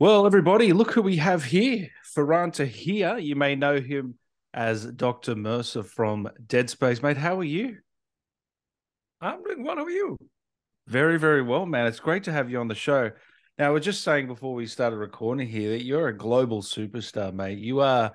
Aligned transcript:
Well, 0.00 0.26
everybody, 0.26 0.72
look 0.72 0.92
who 0.92 1.02
we 1.02 1.16
have 1.16 1.42
here. 1.42 1.88
Faran 2.14 2.52
Tahir. 2.52 3.18
You 3.18 3.34
may 3.34 3.56
know 3.56 3.80
him 3.80 4.14
as 4.54 4.84
Dr. 4.86 5.34
Mercer 5.34 5.82
from 5.82 6.28
Dead 6.46 6.70
Space. 6.70 7.02
Mate, 7.02 7.16
how 7.16 7.40
are 7.40 7.44
you? 7.44 7.78
I'm 9.20 9.42
doing 9.42 9.64
well. 9.64 9.74
How 9.74 9.84
are 9.84 9.90
you? 9.90 10.16
Very, 10.86 11.18
very 11.18 11.42
well, 11.42 11.66
man. 11.66 11.88
It's 11.88 11.98
great 11.98 12.22
to 12.24 12.32
have 12.32 12.48
you 12.48 12.60
on 12.60 12.68
the 12.68 12.76
show. 12.76 13.10
Now, 13.58 13.72
we're 13.72 13.80
just 13.80 14.04
saying 14.04 14.28
before 14.28 14.54
we 14.54 14.66
started 14.66 14.98
recording 14.98 15.48
here 15.48 15.70
that 15.70 15.82
you're 15.82 16.06
a 16.06 16.16
global 16.16 16.62
superstar, 16.62 17.34
mate. 17.34 17.58
You 17.58 17.80
are 17.80 18.12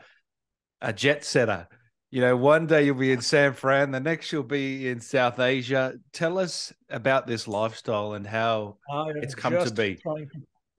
a 0.79 0.93
jet 0.93 1.25
setter. 1.25 1.67
You 2.11 2.21
know, 2.21 2.37
one 2.37 2.65
day 2.65 2.85
you'll 2.85 2.95
be 2.95 3.11
in 3.11 3.19
San 3.19 3.51
Fran, 3.51 3.91
the 3.91 3.99
next 3.99 4.31
you'll 4.31 4.43
be 4.43 4.87
in 4.87 5.01
South 5.01 5.37
Asia. 5.39 5.95
Tell 6.13 6.39
us 6.39 6.71
about 6.89 7.27
this 7.27 7.45
lifestyle 7.45 8.13
and 8.13 8.25
how 8.25 8.77
it's 9.17 9.35
come 9.35 9.51
to 9.51 9.73
be. 9.73 9.95
To, 9.95 10.27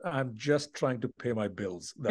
I'm 0.04 0.34
just 0.36 0.74
trying 0.74 1.00
to 1.00 1.08
pay 1.08 1.32
my 1.32 1.48
bills. 1.48 1.94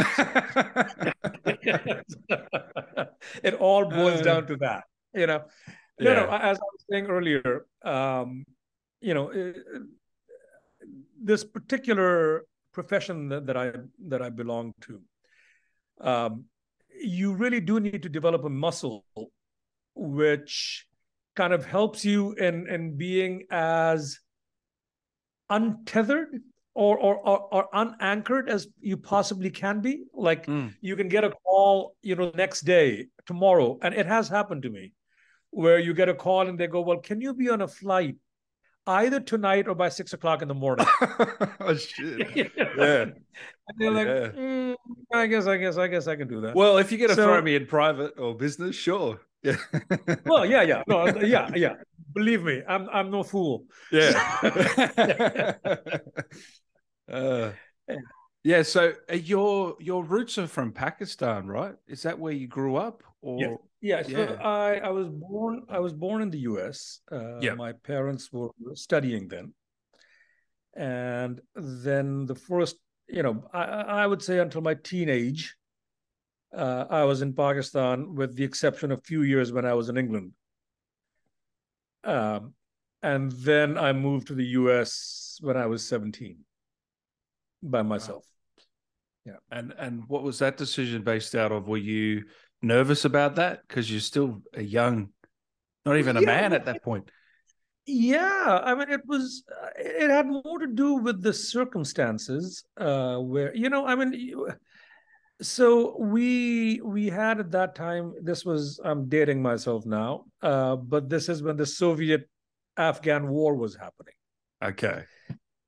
it 3.43 3.53
all 3.59 3.85
boils 3.85 4.21
uh, 4.21 4.23
down 4.23 4.47
to 4.47 4.57
that, 4.57 4.85
you 5.13 5.27
know. 5.27 5.43
No, 5.99 6.11
yeah. 6.11 6.25
no. 6.25 6.31
As 6.31 6.57
I 6.57 6.63
was 6.73 6.85
saying 6.89 7.05
earlier, 7.05 7.65
um, 7.84 8.45
you 8.99 9.13
know, 9.13 9.31
uh, 9.31 9.53
this 11.21 11.43
particular 11.43 12.45
profession 12.73 13.29
that, 13.29 13.45
that 13.45 13.57
I 13.57 13.73
that 14.07 14.21
I 14.21 14.29
belong 14.29 14.73
to, 14.81 15.01
um, 16.01 16.45
you 16.99 17.34
really 17.34 17.62
do 17.62 17.79
need 17.79 18.01
to 18.03 18.09
develop 18.09 18.43
a 18.43 18.49
muscle 18.49 19.05
which 19.95 20.87
kind 21.35 21.53
of 21.53 21.65
helps 21.65 22.03
you 22.03 22.34
in 22.34 22.67
in 22.67 22.98
being 22.98 23.43
as 23.51 24.20
untethered 25.49 26.41
or 26.76 26.98
or 26.98 27.16
or, 27.18 27.40
or 27.52 27.70
unanchored 27.73 28.50
as 28.50 28.68
you 28.80 28.98
possibly 28.98 29.50
can 29.50 29.80
be 29.80 30.04
like 30.13 30.48
mm. 30.48 30.73
you 30.82 30.96
can 30.96 31.08
get 31.08 31.23
a 31.23 31.30
call 31.46 31.96
you 32.02 32.16
know 32.16 32.32
next 32.36 32.62
day 32.62 33.07
tomorrow 33.26 33.77
and 33.82 33.93
it 33.93 34.05
has 34.05 34.27
happened 34.27 34.63
to 34.63 34.70
me 34.70 34.91
where 35.52 35.77
you 35.77 35.93
get 35.93 36.10
a 36.10 36.13
call 36.15 36.48
and 36.48 36.60
they 36.60 36.65
go 36.68 36.82
well 36.82 36.98
can 36.98 37.21
you 37.21 37.34
be 37.34 37.49
on 37.49 37.62
a 37.62 37.68
flight 37.68 38.15
either 38.88 39.20
tonight 39.20 39.68
or 39.68 39.76
by 39.76 39.90
six 39.90 40.13
o'clock 40.13 40.41
in 40.41 40.48
the 40.48 40.54
morning. 40.54 40.85
oh 41.60 41.76
shit! 41.76 42.35
yeah. 42.77 43.05
And 43.05 43.77
they're 43.77 43.91
like, 43.91 44.08
yeah. 44.08 44.27
mm, 44.30 44.76
I 45.13 45.27
guess, 45.27 45.48
I 45.48 45.58
guess, 45.58 45.77
I 45.77 45.87
guess 45.87 46.08
I 46.08 46.15
can 46.15 46.27
do 46.27 46.41
that. 46.41 46.55
Well, 46.55 46.77
if 46.77 46.91
you're 46.91 46.99
gonna 46.99 47.15
so, 47.15 47.26
throw 47.26 47.41
me 47.41 47.55
in 47.55 47.65
private 47.65 48.13
or 48.18 48.35
business, 48.35 48.76
sure. 48.76 49.20
Yeah. 49.43 49.58
well, 50.26 50.46
yeah, 50.46 50.62
yeah, 50.62 50.84
no, 50.87 51.05
yeah, 51.20 51.49
yeah. 51.54 51.74
Believe 52.13 52.43
me, 52.43 52.62
I'm 52.65 52.87
I'm 52.93 53.12
no 53.12 53.24
fool. 53.24 53.65
Yeah. 53.91 55.55
Uh, 57.12 57.51
yeah. 58.43 58.62
So 58.63 58.93
uh, 59.12 59.15
your 59.15 59.76
your 59.79 60.04
roots 60.04 60.37
are 60.37 60.48
from 60.48 60.71
Pakistan, 60.71 61.48
right? 61.48 61.76
Is 61.87 62.04
that 62.04 62.20
where 62.20 62.34
you 62.34 62.48
grew 62.48 62.76
up? 62.76 63.04
Or 63.21 63.40
yeah. 63.40 63.55
Yeah, 63.84 64.01
so 64.01 64.12
yeah. 64.12 64.41
I, 64.41 64.75
I 64.75 64.90
was 64.91 65.09
born 65.09 65.63
I 65.68 65.79
was 65.79 65.91
born 65.91 66.22
in 66.22 66.29
the 66.29 66.40
U.S. 66.40 67.01
Uh, 67.12 67.40
yeah. 67.41 67.53
My 67.53 67.74
parents 67.74 68.31
were 68.31 68.51
studying 68.75 69.28
then, 69.28 69.53
and 70.74 71.41
then 71.53 72.25
the 72.25 72.35
first, 72.35 72.78
you 73.09 73.22
know, 73.22 73.44
I, 73.53 73.63
I 74.03 74.07
would 74.07 74.22
say 74.22 74.40
until 74.40 74.62
my 74.62 74.75
teenage, 74.75 75.57
uh, 76.56 76.85
I 76.90 77.03
was 77.03 77.22
in 77.22 77.34
Pakistan, 77.34 78.16
with 78.16 78.38
the 78.38 78.46
exception 78.46 78.94
of 78.94 79.00
a 79.00 79.01
few 79.01 79.24
years 79.24 79.51
when 79.51 79.66
I 79.66 79.74
was 79.74 79.90
in 79.90 79.97
England. 79.97 80.31
Um, 82.06 82.53
and 83.01 83.34
then 83.34 83.78
I 83.78 83.91
moved 83.91 84.28
to 84.28 84.34
the 84.34 84.46
U.S. 84.63 85.40
when 85.41 85.57
I 85.57 85.66
was 85.66 85.85
seventeen, 85.85 86.38
by 87.63 87.81
myself. 87.81 88.25
Yeah, 89.25 89.38
and 89.50 89.73
and 89.78 90.03
what 90.07 90.23
was 90.23 90.39
that 90.39 90.57
decision 90.57 91.01
based 91.03 91.33
out 91.33 91.51
of? 91.51 91.67
Were 91.67 91.78
you 91.78 92.25
nervous 92.61 93.06
about 93.06 93.35
that 93.35 93.61
because 93.67 93.89
you're 93.89 94.01
still 94.01 94.41
a 94.53 94.61
young, 94.61 95.09
not 95.85 95.97
even 95.97 96.17
a 96.17 96.22
yeah, 96.22 96.25
man 96.25 96.53
at 96.53 96.66
that 96.66 96.84
point? 96.84 97.09
Yeah, 97.85 98.62
I 98.63 98.75
mean, 98.75 98.90
it 98.90 99.02
was. 99.06 99.44
Uh, 99.50 99.69
it 99.78 100.09
had 100.09 100.28
more 100.28 100.59
to 100.59 100.68
do 100.68 100.96
with 100.96 101.22
the 101.22 101.34
circumstances 101.34 102.63
uh, 102.78 103.18
where 103.18 103.56
you 103.56 103.69
know. 103.69 103.85
I 103.85 103.96
mean, 103.96 104.13
you, 104.13 104.50
so 105.41 105.97
we 106.00 106.81
we 106.84 107.07
had 107.07 107.40
at 107.40 107.52
that 107.52 107.75
time. 107.75 108.13
This 108.22 108.44
was. 108.46 108.79
I'm 108.84 109.07
dating 109.07 109.41
myself 109.41 109.85
now, 109.85 110.25
uh, 110.41 110.75
but 110.75 111.09
this 111.09 111.29
is 111.29 111.44
when 111.44 111.57
the 111.57 111.66
Soviet 111.66 112.29
Afghan 112.78 113.28
war 113.28 113.56
was 113.56 113.75
happening. 113.75 114.16
Okay. 114.63 115.03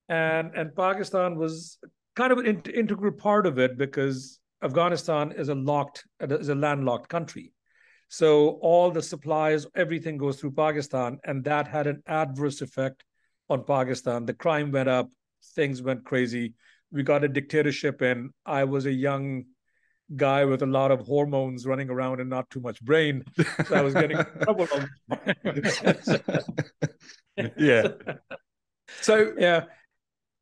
And 0.09 0.51
and 0.55 0.75
Pakistan 0.75 1.35
was 1.35 1.77
kind 2.15 2.31
of 2.31 2.39
an 2.39 2.61
integral 2.73 3.11
part 3.11 3.45
of 3.45 3.57
it 3.59 3.77
because 3.77 4.39
Afghanistan 4.63 5.31
is 5.31 5.49
a 5.49 5.55
locked, 5.55 6.05
is 6.19 6.49
a 6.49 6.55
landlocked 6.55 7.09
country. 7.09 7.51
So 8.07 8.59
all 8.61 8.91
the 8.91 9.01
supplies, 9.01 9.65
everything 9.75 10.17
goes 10.17 10.39
through 10.39 10.51
Pakistan, 10.51 11.19
and 11.23 11.43
that 11.45 11.67
had 11.67 11.87
an 11.87 12.03
adverse 12.07 12.61
effect 12.61 13.03
on 13.49 13.63
Pakistan. 13.65 14.25
The 14.25 14.33
crime 14.33 14.71
went 14.71 14.89
up, 14.89 15.09
things 15.55 15.81
went 15.81 16.05
crazy. 16.05 16.53
We 16.91 17.03
got 17.03 17.23
a 17.23 17.27
dictatorship, 17.27 18.01
and 18.01 18.29
I 18.45 18.63
was 18.63 18.85
a 18.85 18.93
young 18.93 19.45
guy 20.15 20.45
with 20.45 20.61
a 20.61 20.67
lot 20.67 20.91
of 20.91 21.01
hormones 21.01 21.65
running 21.65 21.89
around 21.89 22.21
and 22.21 22.29
not 22.29 22.49
too 22.51 22.59
much 22.59 22.81
brain. 22.81 23.23
So 23.65 23.75
I 23.75 23.81
was 23.81 23.93
getting 23.93 24.17
trouble. 24.43 24.67
yeah. 27.57 27.87
So 29.01 29.33
yeah, 29.37 29.63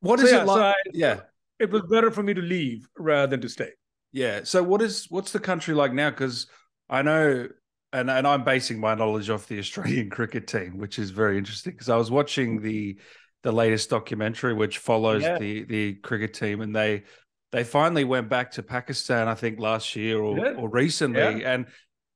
what 0.04 0.20
is 0.20 0.30
so, 0.30 0.36
yeah, 0.36 0.42
it 0.42 0.46
like? 0.46 0.58
So 0.58 0.64
I, 0.64 0.74
yeah, 0.94 1.20
it 1.60 1.72
was 1.72 1.82
better 1.90 2.12
for 2.12 2.24
me 2.24 2.34
to 2.34 2.42
leave 2.42 2.88
rather 2.98 3.28
than 3.28 3.42
to 3.42 3.50
stay. 3.50 3.72
Yeah. 4.12 4.42
So 4.44 4.62
what 4.62 4.82
is 4.82 5.08
what's 5.10 5.32
the 5.32 5.40
country 5.40 5.74
like 5.74 5.94
now? 5.94 6.10
Because 6.10 6.48
I 6.90 7.02
know, 7.02 7.48
and 7.94 8.12
and 8.12 8.28
I'm 8.28 8.44
basing 8.44 8.80
my 8.80 8.96
knowledge 8.96 9.30
off 9.30 9.48
the 9.48 9.60
Australian 9.66 10.10
cricket 10.10 10.46
team, 10.46 10.78
which 10.78 11.00
is 11.00 11.12
very 11.12 11.38
interesting. 11.38 11.72
Because 11.72 11.90
I 11.90 11.96
was 11.96 12.12
watching 12.12 12.58
mm-hmm. 12.58 12.66
the 12.66 13.00
the 13.44 13.52
latest 13.52 13.90
documentary, 13.90 14.54
which 14.54 14.78
follows 14.78 15.24
yeah. 15.24 15.38
the 15.38 15.64
the 15.64 15.94
cricket 15.96 16.34
team, 16.34 16.62
and 16.62 16.76
they 16.76 17.04
they 17.54 17.64
finally 17.64 18.04
went 18.04 18.30
back 18.30 18.52
to 18.52 18.64
Pakistan, 18.64 19.28
I 19.28 19.36
think 19.36 19.60
last 19.60 19.96
year 19.96 20.20
or 20.20 20.38
yeah. 20.38 20.54
or 20.58 20.70
recently, 20.70 21.46
and 21.46 21.68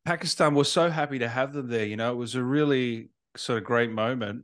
Pakistan 0.03 0.55
was 0.55 0.69
so 0.69 0.89
happy 0.89 1.19
to 1.19 1.29
have 1.29 1.53
them 1.53 1.69
there. 1.69 1.85
You 1.85 1.95
know, 1.95 2.11
it 2.11 2.17
was 2.17 2.35
a 2.35 2.43
really 2.43 3.11
sort 3.37 3.59
of 3.59 3.63
great 3.63 3.91
moment. 3.91 4.43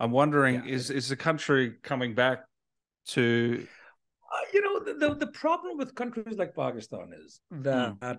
I'm 0.00 0.10
wondering, 0.10 0.66
is 0.66 0.90
is 0.90 1.08
the 1.08 1.16
country 1.16 1.74
coming 1.82 2.14
back 2.14 2.44
to 3.06 3.66
uh, 4.30 4.38
you 4.54 4.62
know, 4.62 4.78
the, 4.84 4.94
the, 4.94 5.14
the 5.14 5.26
problem 5.32 5.76
with 5.76 5.94
countries 5.94 6.38
like 6.38 6.54
Pakistan 6.54 7.12
is 7.24 7.40
that 7.50 7.98
mm. 8.00 8.18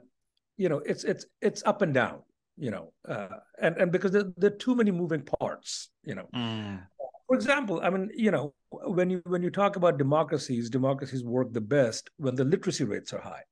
you 0.58 0.68
know 0.68 0.80
it's 0.80 1.04
it's 1.04 1.26
it's 1.42 1.64
up 1.66 1.82
and 1.82 1.94
down. 1.94 2.22
You 2.58 2.72
know, 2.72 2.94
uh, 3.08 3.28
and 3.62 3.78
and 3.78 3.92
because 3.92 4.12
there, 4.12 4.26
there, 4.38 4.52
are 4.52 4.58
too 4.58 4.76
many 4.76 4.92
moving 4.92 5.22
parts. 5.22 5.90
You 6.04 6.16
know, 6.16 6.28
mm. 6.36 6.82
for 7.28 7.36
example, 7.36 7.80
I 7.82 7.90
mean, 7.90 8.10
you 8.14 8.30
know, 8.30 8.54
when 8.70 9.10
you 9.10 9.22
when 9.26 9.42
you 9.42 9.50
talk 9.50 9.78
about 9.78 9.98
democracies, 9.98 10.70
democracies 10.70 11.24
work 11.24 11.54
the 11.54 11.62
best 11.62 12.10
when 12.18 12.36
the 12.36 12.44
literacy 12.44 12.84
rates 12.84 13.14
are 13.14 13.22
high 13.22 13.44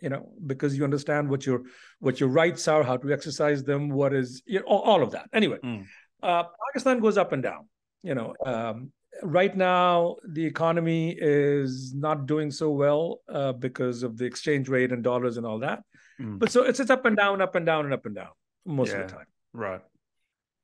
you 0.00 0.08
know 0.08 0.28
because 0.46 0.78
you 0.78 0.84
understand 0.84 1.28
what 1.28 1.44
your 1.44 1.62
what 1.98 2.20
your 2.20 2.28
rights 2.28 2.68
are 2.68 2.84
how 2.84 2.96
to 2.96 3.12
exercise 3.12 3.64
them 3.64 3.88
what 3.88 4.14
is 4.14 4.40
you 4.46 4.60
know, 4.60 4.64
all, 4.64 4.82
all 4.82 5.02
of 5.02 5.10
that 5.10 5.28
anyway 5.32 5.58
mm. 5.64 5.84
uh, 6.22 6.44
pakistan 6.68 7.00
goes 7.00 7.18
up 7.18 7.32
and 7.32 7.42
down 7.42 7.68
you 8.04 8.14
know 8.14 8.32
um, 8.46 8.92
right 9.22 9.56
now 9.56 10.16
the 10.28 10.44
economy 10.44 11.16
is 11.18 11.94
not 11.94 12.26
doing 12.26 12.50
so 12.50 12.70
well 12.70 13.20
uh, 13.28 13.52
because 13.52 14.02
of 14.02 14.16
the 14.16 14.24
exchange 14.24 14.68
rate 14.68 14.92
and 14.92 15.02
dollars 15.02 15.36
and 15.36 15.46
all 15.46 15.58
that. 15.60 15.82
Mm. 16.20 16.38
but 16.38 16.50
so 16.50 16.64
it's, 16.64 16.80
it's 16.80 16.90
up 16.90 17.04
and 17.04 17.16
down 17.16 17.40
up 17.40 17.54
and 17.54 17.64
down 17.64 17.84
and 17.84 17.94
up 17.94 18.04
and 18.04 18.14
down 18.14 18.30
most 18.66 18.90
yeah, 18.90 18.98
of 18.98 19.08
the 19.08 19.14
time. 19.14 19.26
Right. 19.52 19.80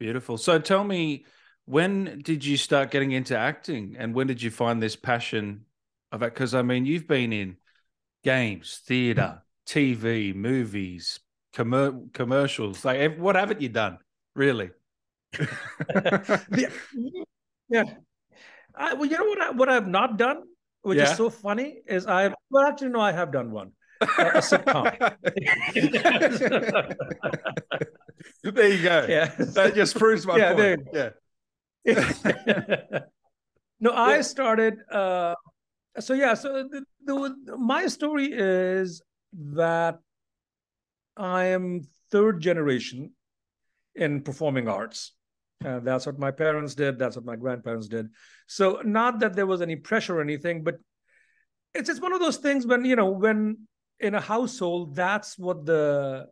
Beautiful. 0.01 0.37
So 0.37 0.59
tell 0.59 0.83
me 0.83 1.27
when 1.67 2.21
did 2.23 2.45
you 2.45 2.57
start 2.57 2.91
getting 2.91 3.13
into 3.13 3.37
acting 3.37 3.97
and 3.99 4.15
when 4.15 4.27
did 4.27 4.43
you 4.43 4.51
find 4.51 4.83
this 4.83 4.97
passion 4.97 5.65
of 6.13 6.23
it 6.23 6.35
because 6.35 6.55
i 6.55 6.63
mean 6.63 6.85
you've 6.85 7.09
been 7.09 7.33
in 7.33 7.57
games 8.23 8.83
theater 8.87 9.43
tv 9.67 10.35
movies 10.35 11.21
com- 11.55 12.11
commercials 12.13 12.85
like 12.85 13.17
what 13.17 13.37
haven't 13.37 13.61
you 13.61 13.69
done 13.69 13.99
really? 14.35 14.71
Yeah 17.71 17.85
I, 18.77 18.95
well, 18.95 19.07
you 19.07 19.17
know 19.17 19.25
what? 19.25 19.41
I, 19.41 19.51
what 19.51 19.69
I've 19.69 19.89
not 19.89 20.19
done, 20.19 20.43
which 20.83 20.99
yeah. 20.99 21.11
is 21.11 21.17
so 21.17 21.31
funny, 21.31 21.81
is 21.87 22.07
I 22.07 22.33
well 22.51 22.67
actually 22.67 22.91
no, 22.91 23.01
I 23.01 23.13
have 23.13 23.33
done 23.33 23.51
one. 23.51 23.73
a 24.01 24.07
sitcom. 24.43 24.91
there 28.43 28.69
you 28.69 28.83
go. 28.83 29.07
Yeah, 29.09 29.35
that 29.39 29.75
just 29.75 29.97
proves 29.97 30.27
my 30.27 30.37
yeah, 30.37 30.55
point. 30.55 30.89
Yeah. 30.93 31.11
no, 33.81 33.93
I 33.93 34.21
started. 34.23 34.79
Uh, 34.91 35.35
so 36.01 36.15
yeah, 36.15 36.35
so 36.35 36.65
the, 36.65 36.85
the, 37.05 37.57
my 37.57 37.87
story 37.87 38.31
is 38.33 39.03
that 39.33 39.99
I 41.17 41.45
am 41.45 41.83
third 42.11 42.41
generation 42.41 43.13
in 43.95 44.23
performing 44.23 44.69
arts. 44.69 45.14
Uh, 45.65 45.81
that's 45.81 46.07
what 46.07 46.19
my 46.19 46.31
parents 46.31 46.75
did. 46.75 46.99
That's 46.99 47.17
what 47.17 47.25
my 47.25 47.37
grandparents 47.37 47.89
did. 47.89 48.09
So, 48.47 48.81
not 48.85 49.21
that 49.21 49.35
there 49.35 49.47
was 49.47 49.63
any 49.63 49.77
pressure 49.77 50.19
or 50.19 50.21
anything, 50.21 50.63
but 50.63 50.77
it's 51.75 51.89
it's 51.89 52.01
one 52.01 52.13
of 52.13 52.21
those 52.21 52.37
things 52.37 52.67
when 52.67 52.85
you 52.85 52.97
know 52.97 53.11
when 53.11 53.59
in 54.01 54.15
a 54.15 54.21
household 54.21 54.95
that's 54.95 55.39
what 55.39 55.65
the 55.67 56.27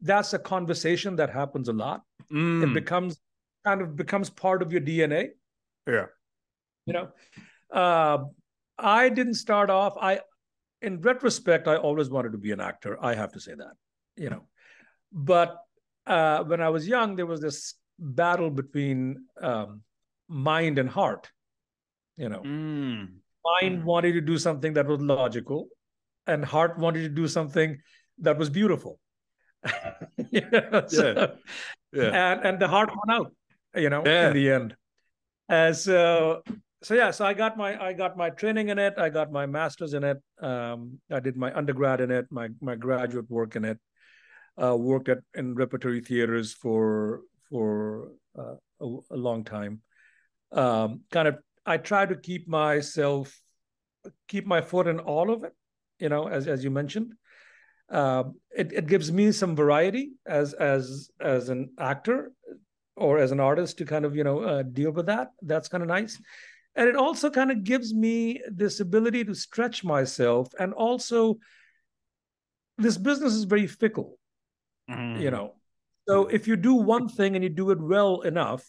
that's 0.00 0.32
a 0.32 0.38
conversation 0.38 1.16
that 1.16 1.30
happens 1.30 1.68
a 1.68 1.72
lot 1.72 2.02
Mm. 2.30 2.62
it 2.62 2.74
becomes 2.74 3.18
kind 3.64 3.82
of 3.82 3.96
becomes 3.96 4.30
part 4.30 4.62
of 4.62 4.70
your 4.70 4.80
dna 4.80 5.30
yeah. 5.86 6.06
you 6.86 6.92
know 6.92 7.08
uh, 7.72 8.18
i 8.78 9.08
didn't 9.08 9.34
start 9.34 9.68
off 9.68 9.96
i 10.00 10.20
in 10.80 11.00
retrospect 11.00 11.66
i 11.66 11.76
always 11.76 12.08
wanted 12.08 12.30
to 12.32 12.38
be 12.38 12.52
an 12.52 12.60
actor 12.60 12.96
i 13.04 13.14
have 13.14 13.32
to 13.32 13.40
say 13.40 13.52
that 13.54 13.72
you 14.16 14.30
know 14.30 14.42
but 15.12 15.56
uh, 16.06 16.44
when 16.44 16.60
i 16.60 16.68
was 16.68 16.86
young 16.86 17.16
there 17.16 17.26
was 17.26 17.40
this 17.40 17.74
battle 18.00 18.50
between 18.50 19.24
um, 19.40 19.82
mind 20.28 20.78
and 20.78 20.88
heart 20.88 21.30
you 22.16 22.28
know 22.28 22.40
Mm. 22.40 23.08
mind 23.60 23.84
wanted 23.84 24.12
to 24.14 24.20
do 24.20 24.38
something 24.38 24.72
that 24.74 24.86
was 24.86 25.00
logical 25.00 25.68
and 26.26 26.44
heart 26.44 26.78
wanted 26.78 27.02
to 27.02 27.08
do 27.08 27.28
something 27.28 27.78
that 28.18 28.38
was 28.38 28.50
beautiful 28.50 28.98
You 30.30 30.42
know, 30.50 30.84
so- 30.86 31.36
Yeah. 31.92 32.10
and 32.22 32.44
and 32.46 32.58
the 32.60 32.68
heart 32.68 32.90
won 32.96 33.10
out 33.18 33.32
you 33.74 33.90
know 33.90 34.02
Yeah. 34.06 34.28
in 34.28 34.34
the 34.34 34.50
end 34.50 34.76
and 35.48 35.76
so 35.76 36.42
so 36.82 36.94
yeah 36.94 37.10
so 37.10 37.26
i 37.26 37.34
got 37.34 37.56
my 37.58 37.70
i 37.86 37.92
got 37.92 38.16
my 38.16 38.30
training 38.30 38.68
in 38.68 38.78
it 38.78 38.94
i 38.96 39.08
got 39.10 39.32
my 39.32 39.44
master's 39.46 39.92
in 39.94 40.04
it 40.04 40.18
um 40.40 41.00
i 41.10 41.20
did 41.20 41.36
my 41.36 41.50
undergrad 41.62 42.00
in 42.00 42.10
it 42.10 42.26
my 42.30 42.48
my 42.60 42.76
graduate 42.76 43.28
work 43.28 43.56
in 43.56 43.64
it 43.64 43.78
uh 44.62 44.76
worked 44.76 45.08
at 45.08 45.18
in 45.34 45.54
repertory 45.54 46.00
theaters 46.00 46.52
for 46.54 47.22
for 47.50 48.12
uh, 48.38 48.54
a, 48.80 48.96
a 49.10 49.16
long 49.16 49.44
time. 49.44 49.82
Um 50.52 51.02
kind 51.12 51.28
of 51.28 51.38
i 51.66 51.76
try 51.76 52.06
to 52.06 52.16
keep 52.16 52.48
myself 52.48 53.38
keep 54.28 54.46
my 54.46 54.60
foot 54.60 54.86
in 54.86 54.98
all 54.98 55.30
of 55.30 55.44
it 55.44 55.52
you 55.98 56.08
know 56.08 56.26
as 56.28 56.48
as 56.48 56.64
you 56.64 56.70
mentioned. 56.70 57.12
Um, 57.90 58.34
it, 58.56 58.72
it 58.72 58.86
gives 58.86 59.10
me 59.10 59.32
some 59.32 59.56
variety 59.56 60.12
as 60.24 60.54
as 60.54 61.10
as 61.20 61.48
an 61.48 61.70
actor 61.78 62.32
or 62.96 63.18
as 63.18 63.32
an 63.32 63.40
artist 63.40 63.78
to 63.78 63.84
kind 63.84 64.04
of 64.04 64.14
you 64.14 64.24
know 64.24 64.40
uh, 64.40 64.62
deal 64.62 64.92
with 64.92 65.06
that. 65.06 65.28
That's 65.42 65.68
kind 65.68 65.82
of 65.82 65.88
nice. 65.88 66.20
And 66.76 66.88
it 66.88 66.96
also 66.96 67.30
kind 67.30 67.50
of 67.50 67.64
gives 67.64 67.92
me 67.92 68.40
this 68.48 68.78
ability 68.80 69.24
to 69.24 69.34
stretch 69.34 69.82
myself 69.82 70.48
and 70.58 70.72
also 70.72 71.38
this 72.78 72.96
business 72.96 73.34
is 73.34 73.44
very 73.44 73.66
fickle 73.66 74.16
Mm. 74.88 75.20
you 75.20 75.30
know 75.30 75.54
so 76.10 76.26
if 76.26 76.48
you 76.48 76.56
do 76.56 76.74
one 76.74 77.08
thing 77.08 77.34
and 77.36 77.44
you 77.44 77.50
do 77.50 77.70
it 77.70 77.80
well 77.80 78.20
enough 78.22 78.64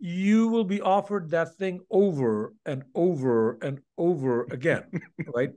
you 0.00 0.46
will 0.48 0.64
be 0.64 0.80
offered 0.80 1.30
that 1.30 1.56
thing 1.56 1.80
over 1.90 2.54
and 2.64 2.84
over 2.94 3.58
and 3.62 3.80
over 3.96 4.44
again 4.50 4.84
right 5.34 5.50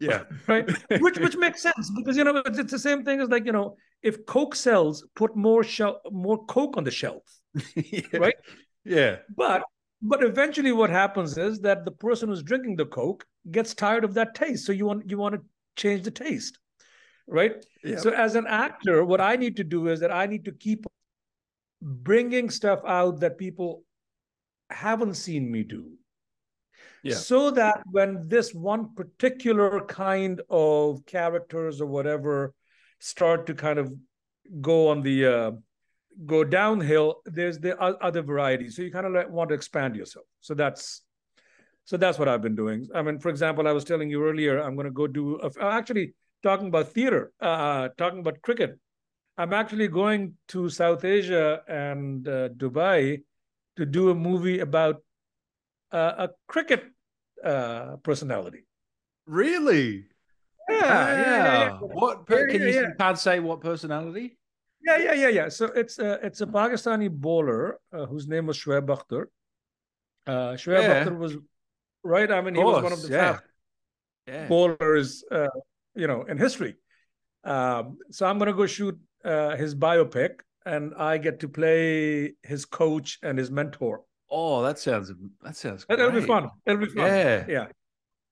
Yeah. 0.00 0.24
right 0.46 0.68
which 1.00 1.18
which 1.18 1.36
makes 1.36 1.62
sense 1.62 1.90
because 1.96 2.16
you 2.16 2.24
know 2.24 2.36
it's, 2.44 2.58
it's 2.58 2.70
the 2.70 2.78
same 2.78 3.04
thing 3.04 3.20
as 3.20 3.28
like 3.30 3.46
you 3.46 3.52
know 3.52 3.76
if 4.02 4.26
coke 4.26 4.54
sells 4.54 5.04
put 5.16 5.34
more 5.36 5.64
shell 5.64 6.00
more 6.10 6.44
coke 6.46 6.76
on 6.76 6.84
the 6.84 6.90
shelf 6.90 7.22
yeah. 7.74 8.02
Right? 8.12 8.36
Yeah. 8.84 9.16
but 9.36 9.62
but 10.02 10.22
eventually 10.22 10.72
what 10.72 10.90
happens 10.90 11.36
is 11.38 11.60
that 11.60 11.84
the 11.84 11.90
person 11.90 12.28
who's 12.28 12.42
drinking 12.42 12.76
the 12.76 12.86
coke 12.86 13.24
gets 13.50 13.74
tired 13.74 14.04
of 14.04 14.14
that 14.14 14.34
taste 14.34 14.66
so 14.66 14.72
you 14.72 14.86
want 14.86 15.08
you 15.10 15.18
want 15.18 15.34
to 15.34 15.40
change 15.76 16.02
the 16.02 16.10
taste 16.10 16.58
right? 17.28 17.64
Yeah. 17.84 17.98
so 17.98 18.10
as 18.10 18.34
an 18.34 18.46
actor 18.46 19.04
what 19.04 19.20
i 19.20 19.36
need 19.36 19.56
to 19.56 19.64
do 19.64 19.88
is 19.88 20.00
that 20.00 20.10
i 20.10 20.26
need 20.26 20.44
to 20.46 20.52
keep 20.52 20.86
bringing 21.80 22.50
stuff 22.50 22.80
out 22.86 23.20
that 23.20 23.38
people 23.38 23.84
haven't 24.70 25.14
seen 25.14 25.50
me 25.50 25.62
do. 25.62 25.92
Yeah. 27.04 27.14
so 27.14 27.52
that 27.52 27.82
when 27.90 28.26
this 28.26 28.52
one 28.52 28.94
particular 28.94 29.80
kind 29.82 30.42
of 30.50 31.06
characters 31.06 31.80
or 31.80 31.86
whatever 31.86 32.54
start 32.98 33.46
to 33.46 33.54
kind 33.54 33.78
of 33.78 33.92
go 34.60 34.88
on 34.88 35.02
the 35.02 35.26
uh, 35.26 35.50
go 36.26 36.42
downhill 36.42 37.22
there's 37.24 37.60
the 37.60 37.78
other 37.78 38.22
varieties. 38.22 38.74
So 38.74 38.82
you 38.82 38.90
kind 38.90 39.06
of 39.06 39.12
like 39.12 39.30
want 39.30 39.50
to 39.50 39.54
expand 39.54 39.94
yourself. 39.94 40.26
So 40.40 40.54
that's 40.54 41.02
so 41.84 41.96
that's 41.96 42.18
what 42.18 42.28
i've 42.28 42.42
been 42.42 42.56
doing. 42.56 42.88
I 42.92 43.02
mean 43.02 43.20
for 43.20 43.28
example 43.28 43.68
i 43.68 43.72
was 43.72 43.84
telling 43.84 44.10
you 44.10 44.24
earlier 44.24 44.58
i'm 44.58 44.74
going 44.74 44.86
to 44.86 44.90
go 44.90 45.06
do 45.06 45.40
a, 45.40 45.50
actually 45.64 46.14
talking 46.42 46.68
about 46.68 46.88
theater 46.88 47.32
uh 47.40 47.88
talking 47.96 48.20
about 48.20 48.40
cricket 48.42 48.78
i'm 49.36 49.52
actually 49.52 49.88
going 49.88 50.34
to 50.46 50.68
south 50.68 51.04
asia 51.04 51.62
and 51.68 52.28
uh, 52.28 52.48
dubai 52.50 53.20
to 53.76 53.86
do 53.86 54.10
a 54.10 54.14
movie 54.14 54.58
about 54.58 55.02
uh, 55.92 56.26
a 56.26 56.28
cricket 56.46 56.84
uh, 57.44 57.96
personality. 58.02 58.64
Really? 59.26 60.06
Yeah, 60.68 60.76
yeah, 60.76 61.20
yeah, 61.20 61.60
yeah. 61.64 61.78
What? 61.80 62.26
can 62.26 62.50
you 62.50 62.92
can't 62.98 63.18
say 63.18 63.40
what 63.40 63.60
personality? 63.60 64.36
Yeah, 64.84 64.98
yeah, 64.98 65.14
yeah, 65.14 65.28
yeah. 65.28 65.48
So 65.48 65.66
it's 65.66 65.98
a 65.98 66.18
it's 66.22 66.40
a 66.40 66.46
Pakistani 66.46 67.10
bowler 67.10 67.78
uh, 67.92 68.06
whose 68.06 68.28
name 68.28 68.46
was 68.46 68.58
Shoaib 68.58 68.86
Akhtar. 68.86 69.26
Uh, 70.26 70.52
Shoaib. 70.56 70.84
Akhtar 70.84 71.18
was 71.18 71.36
right. 72.04 72.30
I 72.30 72.40
mean, 72.42 72.54
he 72.54 72.62
was 72.62 72.82
one 72.82 72.92
of 72.92 73.02
the 73.02 73.08
yeah. 73.08 73.38
Yeah. 74.26 74.46
bowlers, 74.46 75.24
uh, 75.30 75.48
you 75.98 76.06
know, 76.06 76.22
in 76.22 76.38
history. 76.38 76.76
Um, 77.44 77.98
so 78.10 78.26
I'm 78.26 78.38
going 78.38 78.50
to 78.50 78.56
go 78.56 78.66
shoot 78.66 78.98
uh, 79.24 79.56
his 79.56 79.74
biopic, 79.74 80.40
and 80.64 80.94
I 80.96 81.18
get 81.18 81.40
to 81.40 81.48
play 81.48 82.34
his 82.42 82.64
coach 82.64 83.18
and 83.22 83.38
his 83.38 83.50
mentor. 83.50 84.02
Oh, 84.30 84.62
that 84.62 84.78
sounds 84.78 85.12
that 85.42 85.56
sounds. 85.56 85.86
It'll 85.88 86.10
be 86.10 86.20
fun. 86.20 86.50
It'll 86.66 86.80
be 86.80 86.86
fun. 86.86 87.06
Yeah. 87.06 87.44
yeah. 87.48 87.66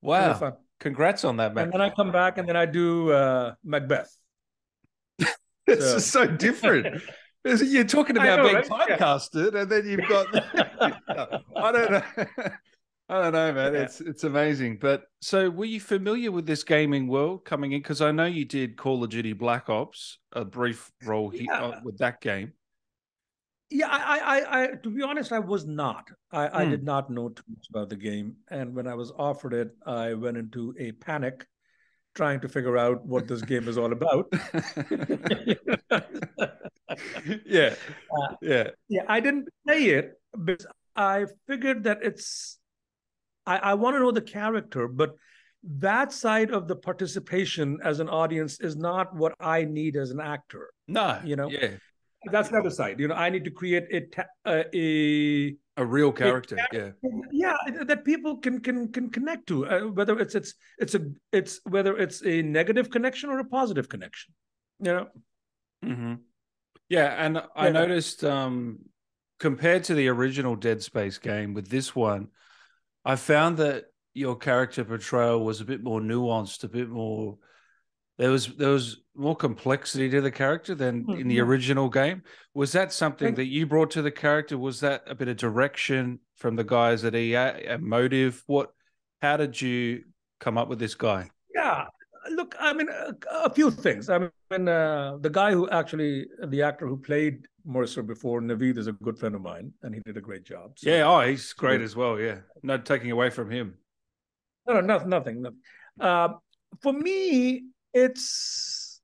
Wow. 0.02 0.58
Congrats 0.78 1.24
on 1.24 1.38
that, 1.38 1.54
man. 1.54 1.64
And 1.64 1.72
then 1.72 1.80
I 1.80 1.90
come 1.90 2.12
back, 2.12 2.38
and 2.38 2.48
then 2.48 2.56
I 2.56 2.66
do 2.66 3.10
uh, 3.10 3.54
Macbeth. 3.64 4.10
It's 5.66 5.84
so- 5.84 5.94
just 5.94 6.10
so 6.10 6.26
different. 6.26 7.02
You're 7.44 7.84
talking 7.84 8.16
about 8.22 8.38
know, 8.38 8.44
being 8.44 8.56
right? 8.70 8.88
Yeah. 8.88 9.60
and 9.60 9.70
then 9.70 9.86
you've 9.86 10.08
got. 10.08 10.26
I 11.56 11.72
don't 11.72 11.90
know. 11.92 12.02
I 13.08 13.22
don't 13.22 13.32
know, 13.34 13.52
man. 13.52 13.74
Yeah. 13.74 13.80
It's 13.82 14.00
it's 14.00 14.24
amazing. 14.24 14.78
But 14.80 15.04
so, 15.20 15.48
were 15.48 15.64
you 15.64 15.80
familiar 15.80 16.32
with 16.32 16.44
this 16.46 16.64
gaming 16.64 17.06
world 17.06 17.44
coming 17.44 17.70
in? 17.72 17.80
Because 17.80 18.00
I 18.00 18.10
know 18.10 18.24
you 18.26 18.44
did 18.44 18.76
Call 18.76 19.04
of 19.04 19.10
Duty 19.10 19.32
Black 19.32 19.68
Ops, 19.68 20.18
a 20.32 20.44
brief 20.44 20.90
role 21.04 21.30
he- 21.30 21.48
uh, 21.48 21.80
with 21.84 21.98
that 21.98 22.20
game. 22.20 22.52
Yeah, 23.70 23.88
I, 23.88 23.98
I, 23.98 24.18
I, 24.18 24.62
I, 24.62 24.66
to 24.82 24.90
be 24.90 25.02
honest, 25.02 25.32
I 25.32 25.40
was 25.40 25.66
not. 25.66 26.08
I, 26.30 26.60
I 26.60 26.64
Hmm. 26.64 26.70
did 26.70 26.84
not 26.84 27.10
know 27.10 27.28
too 27.30 27.42
much 27.48 27.66
about 27.70 27.88
the 27.88 27.96
game, 27.96 28.36
and 28.48 28.74
when 28.74 28.86
I 28.86 28.94
was 28.94 29.12
offered 29.18 29.54
it, 29.54 29.70
I 29.84 30.14
went 30.14 30.36
into 30.36 30.72
a 30.78 30.92
panic, 30.92 31.46
trying 32.14 32.40
to 32.40 32.48
figure 32.48 32.76
out 32.78 33.04
what 33.04 33.26
this 33.28 33.42
game 33.52 33.66
is 33.68 33.76
all 33.78 33.92
about. 33.92 34.32
yeah, 37.44 37.74
Uh, 38.10 38.34
yeah, 38.40 38.68
yeah, 38.88 39.02
I 39.08 39.20
didn't 39.20 39.48
play 39.66 39.86
it 39.86 40.12
because 40.44 40.66
I 40.94 41.26
figured 41.46 41.84
that 41.84 41.98
it's. 42.02 42.58
I, 43.46 43.58
I 43.58 43.74
want 43.74 43.96
to 43.96 44.00
know 44.00 44.10
the 44.10 44.20
character, 44.20 44.88
but 44.88 45.14
that 45.62 46.12
side 46.12 46.50
of 46.50 46.68
the 46.68 46.76
participation 46.76 47.78
as 47.82 48.00
an 48.00 48.08
audience 48.08 48.60
is 48.60 48.76
not 48.76 49.14
what 49.14 49.34
I 49.40 49.64
need 49.64 49.96
as 49.96 50.10
an 50.10 50.20
actor. 50.20 50.70
no, 50.88 51.20
You 51.24 51.36
know? 51.36 51.48
yeah, 51.50 51.76
That's 52.30 52.48
the 52.50 52.58
other 52.58 52.70
side. 52.70 53.00
You 53.00 53.08
know, 53.08 53.14
I 53.14 53.30
need 53.30 53.44
to 53.44 53.50
create 53.50 53.84
a 53.90 54.00
ta- 54.00 54.34
uh, 54.44 54.64
a 54.74 55.56
a 55.76 55.84
real 55.84 56.12
character. 56.12 56.56
Yeah, 56.72 56.90
yeah 57.30 57.56
that 57.84 58.04
people 58.04 58.38
can 58.38 58.60
can 58.60 58.90
can 58.90 59.10
connect 59.10 59.46
to 59.48 59.66
uh, 59.66 59.80
whether 59.82 60.18
it's 60.18 60.34
it's 60.34 60.54
it's 60.78 60.94
a 60.94 61.02
it's 61.30 61.60
whether 61.64 61.96
it's 61.96 62.24
a 62.24 62.42
negative 62.42 62.90
connection 62.90 63.30
or 63.30 63.38
a 63.38 63.44
positive 63.44 63.88
connection 63.88 64.34
you 64.80 64.92
know 64.92 65.06
hmm 65.82 66.14
Yeah, 66.88 67.14
and 67.24 67.42
I 67.54 67.66
Yeah. 67.66 67.72
noticed 67.72 68.24
um 68.24 68.78
compared 69.38 69.84
to 69.84 69.94
the 69.94 70.08
original 70.08 70.56
Dead 70.56 70.82
Space 70.82 71.18
game 71.18 71.54
with 71.54 71.68
this 71.68 71.94
one, 71.94 72.28
I 73.06 73.16
found 73.16 73.56
that 73.58 73.84
your 74.14 74.36
character 74.36 74.84
portrayal 74.84 75.44
was 75.44 75.60
a 75.60 75.64
bit 75.64 75.82
more 75.82 76.00
nuanced, 76.00 76.64
a 76.64 76.68
bit 76.68 76.88
more 76.88 77.38
there 78.18 78.30
was 78.30 78.46
there 78.56 78.70
was 78.70 79.02
more 79.14 79.36
complexity 79.36 80.08
to 80.08 80.20
the 80.22 80.30
character 80.30 80.74
than 80.74 81.04
in 81.10 81.28
the 81.28 81.36
Mhm. 81.38 81.46
original 81.46 81.88
game. 81.90 82.22
Was 82.54 82.72
that 82.72 82.92
something 82.92 83.34
that 83.34 83.44
you 83.44 83.66
brought 83.66 83.90
to 83.92 84.00
the 84.02 84.10
character? 84.10 84.56
Was 84.56 84.80
that 84.80 85.02
a 85.06 85.14
bit 85.14 85.28
of 85.28 85.36
direction 85.36 86.20
from 86.36 86.56
the 86.56 86.64
guys 86.64 87.04
at 87.04 87.14
EA, 87.14 87.66
a 87.66 87.78
Motive? 87.78 88.42
What 88.46 88.72
how 89.22 89.36
did 89.36 89.60
you 89.60 90.04
come 90.40 90.56
up 90.58 90.68
with 90.68 90.78
this 90.78 90.94
guy? 90.94 91.30
yeah 91.54 91.86
look 92.30 92.54
i 92.60 92.72
mean 92.72 92.88
a, 92.88 93.14
a 93.44 93.50
few 93.50 93.70
things 93.70 94.08
i 94.08 94.18
mean 94.18 94.68
uh, 94.68 95.16
the 95.20 95.30
guy 95.30 95.52
who 95.52 95.68
actually 95.70 96.26
the 96.48 96.62
actor 96.62 96.86
who 96.86 96.96
played 96.96 97.46
mercer 97.64 98.02
before 98.02 98.40
Navid 98.40 98.78
is 98.78 98.86
a 98.86 98.92
good 98.92 99.18
friend 99.18 99.34
of 99.34 99.40
mine 99.42 99.72
and 99.82 99.94
he 99.94 100.00
did 100.02 100.16
a 100.16 100.20
great 100.20 100.44
job 100.44 100.78
So- 100.78 100.88
Yeah, 100.90 101.04
oh, 101.08 101.20
he's 101.28 101.52
great 101.52 101.80
as 101.80 101.96
well. 101.96 102.18
Yeah, 102.20 102.38
no 102.62 102.78
taking 102.78 103.10
away 103.10 103.30
from 103.30 103.50
him. 103.50 103.74
no 104.68 104.74
no 104.74 104.80
nothing 104.80 105.08
nothing, 105.08 105.42
nothing. 105.42 105.58
Uh, 106.00 106.28
for 106.80 106.92
me 106.92 107.64
it's 107.92 109.00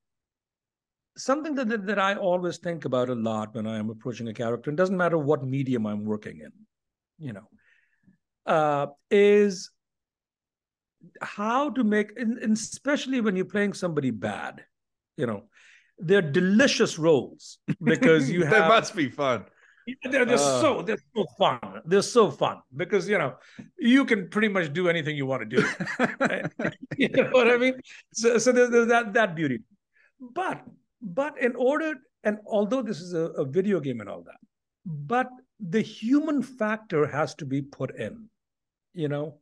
something 1.16 1.54
that, 1.54 1.68
that 1.68 1.86
that 1.86 1.98
i 1.98 2.14
always 2.14 2.58
think 2.58 2.84
about 2.84 3.08
a 3.08 3.14
lot 3.14 3.54
when 3.54 3.66
i 3.66 3.76
am 3.78 3.90
approaching 3.90 4.28
a 4.28 4.34
character 4.34 4.70
it 4.70 4.76
doesn't 4.76 4.96
matter 4.96 5.18
what 5.18 5.44
medium 5.44 5.86
i'm 5.86 6.04
working 6.04 6.40
in 6.40 6.52
you 7.18 7.32
know 7.32 7.46
uh 8.46 8.86
is 9.10 9.70
how 11.20 11.70
to 11.70 11.84
make, 11.84 12.18
and 12.18 12.38
especially 12.52 13.20
when 13.20 13.36
you're 13.36 13.44
playing 13.44 13.72
somebody 13.72 14.10
bad, 14.10 14.64
you 15.16 15.26
know, 15.26 15.44
they're 15.98 16.22
delicious 16.22 16.98
roles 16.98 17.58
because 17.82 18.30
you 18.30 18.42
have. 18.42 18.50
that 18.50 18.68
must 18.68 18.94
be 18.96 19.08
fun. 19.08 19.44
They're, 20.04 20.24
they're 20.24 20.36
uh, 20.36 20.60
so 20.60 20.82
they're 20.82 21.04
so 21.14 21.26
fun. 21.36 21.58
They're 21.84 22.02
so 22.02 22.30
fun 22.30 22.58
because 22.76 23.08
you 23.08 23.18
know 23.18 23.34
you 23.78 24.04
can 24.04 24.28
pretty 24.28 24.48
much 24.48 24.72
do 24.72 24.88
anything 24.88 25.16
you 25.16 25.26
want 25.26 25.42
to 25.42 25.56
do. 25.56 25.66
you 26.96 27.08
know 27.08 27.30
what 27.30 27.48
I 27.48 27.56
mean? 27.56 27.80
So, 28.12 28.38
so 28.38 28.52
there's, 28.52 28.70
there's 28.70 28.88
that 28.88 29.12
that 29.14 29.34
beauty. 29.34 29.60
But 30.20 30.62
but 31.00 31.36
in 31.40 31.56
order 31.56 31.94
and 32.22 32.38
although 32.46 32.82
this 32.82 33.00
is 33.00 33.12
a, 33.12 33.32
a 33.42 33.44
video 33.44 33.80
game 33.80 34.00
and 34.00 34.08
all 34.08 34.22
that, 34.22 34.38
but 34.86 35.28
the 35.58 35.80
human 35.80 36.42
factor 36.42 37.06
has 37.06 37.34
to 37.36 37.46
be 37.46 37.62
put 37.62 37.96
in. 37.96 38.28
You 38.94 39.08
know, 39.08 39.38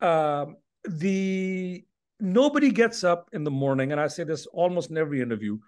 um, 0.00 0.56
the 0.88 1.84
nobody 2.20 2.70
gets 2.70 3.04
up 3.04 3.28
in 3.32 3.44
the 3.44 3.50
morning, 3.50 3.92
and 3.92 4.00
I 4.00 4.08
say 4.08 4.24
this 4.24 4.46
almost 4.46 4.90
in 4.90 4.98
every 4.98 5.20
interview, 5.20 5.58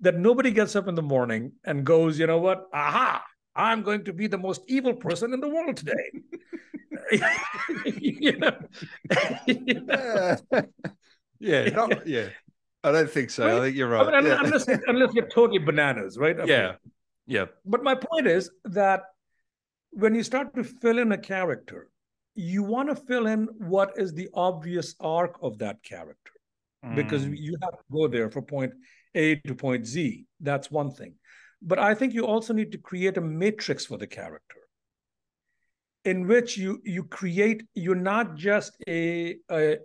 that 0.00 0.16
nobody 0.16 0.50
gets 0.50 0.76
up 0.76 0.88
in 0.88 0.94
the 0.94 1.02
morning 1.02 1.52
and 1.64 1.84
goes, 1.84 2.18
you 2.18 2.26
know 2.26 2.38
what, 2.38 2.66
aha, 2.72 3.24
I'm 3.54 3.82
going 3.82 4.04
to 4.04 4.12
be 4.12 4.26
the 4.26 4.38
most 4.38 4.62
evil 4.68 4.94
person 4.94 5.32
in 5.32 5.40
the 5.40 5.48
world 5.48 5.76
today. 5.76 6.10
you 7.86 8.38
know? 8.38 8.56
yeah, 11.40 11.68
not, 11.70 12.06
yeah. 12.06 12.28
I 12.82 12.92
don't 12.92 13.10
think 13.10 13.30
so. 13.30 13.46
Right? 13.46 13.54
I 13.54 13.60
think 13.60 13.76
you're 13.76 13.88
right. 13.88 14.14
I 14.14 14.20
mean, 14.20 14.30
yeah. 14.30 14.40
unless, 14.42 14.68
unless 14.68 15.14
you're 15.14 15.28
totally 15.28 15.58
bananas, 15.58 16.18
right? 16.18 16.38
Okay. 16.38 16.50
Yeah. 16.50 16.74
Yeah. 17.26 17.46
But 17.64 17.82
my 17.82 17.94
point 17.94 18.26
is 18.26 18.50
that 18.64 19.02
when 19.90 20.14
you 20.14 20.22
start 20.22 20.54
to 20.54 20.64
fill 20.64 20.98
in 20.98 21.12
a 21.12 21.18
character, 21.18 21.88
you 22.34 22.62
want 22.62 22.88
to 22.88 22.96
fill 22.96 23.26
in 23.26 23.48
what 23.58 23.92
is 23.96 24.12
the 24.12 24.28
obvious 24.34 24.94
arc 25.00 25.36
of 25.42 25.58
that 25.58 25.82
character 25.82 26.32
mm. 26.84 26.94
because 26.94 27.26
you 27.26 27.56
have 27.62 27.72
to 27.72 27.84
go 27.92 28.08
there 28.08 28.30
for 28.30 28.42
point 28.42 28.72
A 29.14 29.36
to 29.36 29.54
point 29.54 29.86
Z. 29.86 30.26
That's 30.40 30.70
one 30.70 30.90
thing. 30.90 31.14
But 31.62 31.78
I 31.78 31.94
think 31.94 32.12
you 32.12 32.26
also 32.26 32.52
need 32.52 32.72
to 32.72 32.78
create 32.78 33.16
a 33.16 33.22
matrix 33.22 33.86
for 33.86 33.96
the 33.96 34.06
character 34.06 34.58
in 36.04 36.26
which 36.26 36.56
you 36.56 36.80
you 36.84 37.04
create 37.04 37.64
you're 37.74 37.94
not 37.94 38.34
just 38.34 38.76
a, 38.86 39.36
a 39.50 39.78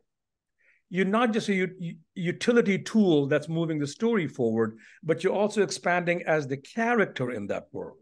you're 0.89 1.05
not 1.05 1.31
just 1.31 1.49
a 1.49 1.53
u- 1.53 1.95
utility 2.15 2.79
tool 2.79 3.27
that's 3.27 3.47
moving 3.47 3.77
the 3.77 3.87
story 3.87 4.27
forward, 4.27 4.77
but 5.03 5.23
you're 5.23 5.33
also 5.33 5.61
expanding 5.61 6.23
as 6.23 6.47
the 6.47 6.57
character 6.57 7.31
in 7.31 7.47
that 7.47 7.67
world. 7.71 7.97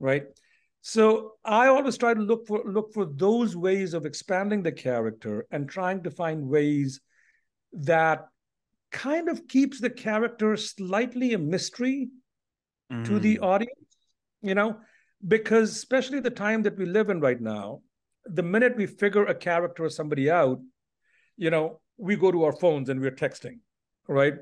Right? 0.00 0.24
So 0.88 1.32
I 1.44 1.66
always 1.66 1.98
try 1.98 2.14
to 2.14 2.20
look 2.20 2.46
for 2.46 2.62
look 2.64 2.94
for 2.94 3.06
those 3.06 3.56
ways 3.56 3.92
of 3.92 4.06
expanding 4.06 4.62
the 4.62 4.70
character 4.70 5.44
and 5.50 5.68
trying 5.68 6.04
to 6.04 6.12
find 6.12 6.46
ways 6.46 7.00
that 7.72 8.28
kind 8.92 9.28
of 9.28 9.48
keeps 9.48 9.80
the 9.80 9.90
character 9.90 10.56
slightly 10.56 11.32
a 11.32 11.38
mystery 11.38 12.10
mm. 12.92 13.04
to 13.04 13.18
the 13.18 13.38
mm. 13.38 13.42
audience, 13.42 13.96
you 14.42 14.54
know, 14.54 14.76
because 15.26 15.70
especially 15.70 16.20
the 16.20 16.30
time 16.30 16.62
that 16.62 16.78
we 16.78 16.86
live 16.86 17.10
in 17.10 17.18
right 17.18 17.40
now, 17.40 17.80
the 18.24 18.44
minute 18.44 18.76
we 18.76 18.86
figure 18.86 19.26
a 19.26 19.34
character 19.34 19.86
or 19.86 19.90
somebody 19.90 20.30
out, 20.30 20.60
you 21.36 21.50
know, 21.50 21.80
we 21.96 22.14
go 22.14 22.30
to 22.30 22.44
our 22.44 22.52
phones 22.52 22.90
and 22.90 23.00
we're 23.00 23.10
texting, 23.10 23.58
right? 24.06 24.34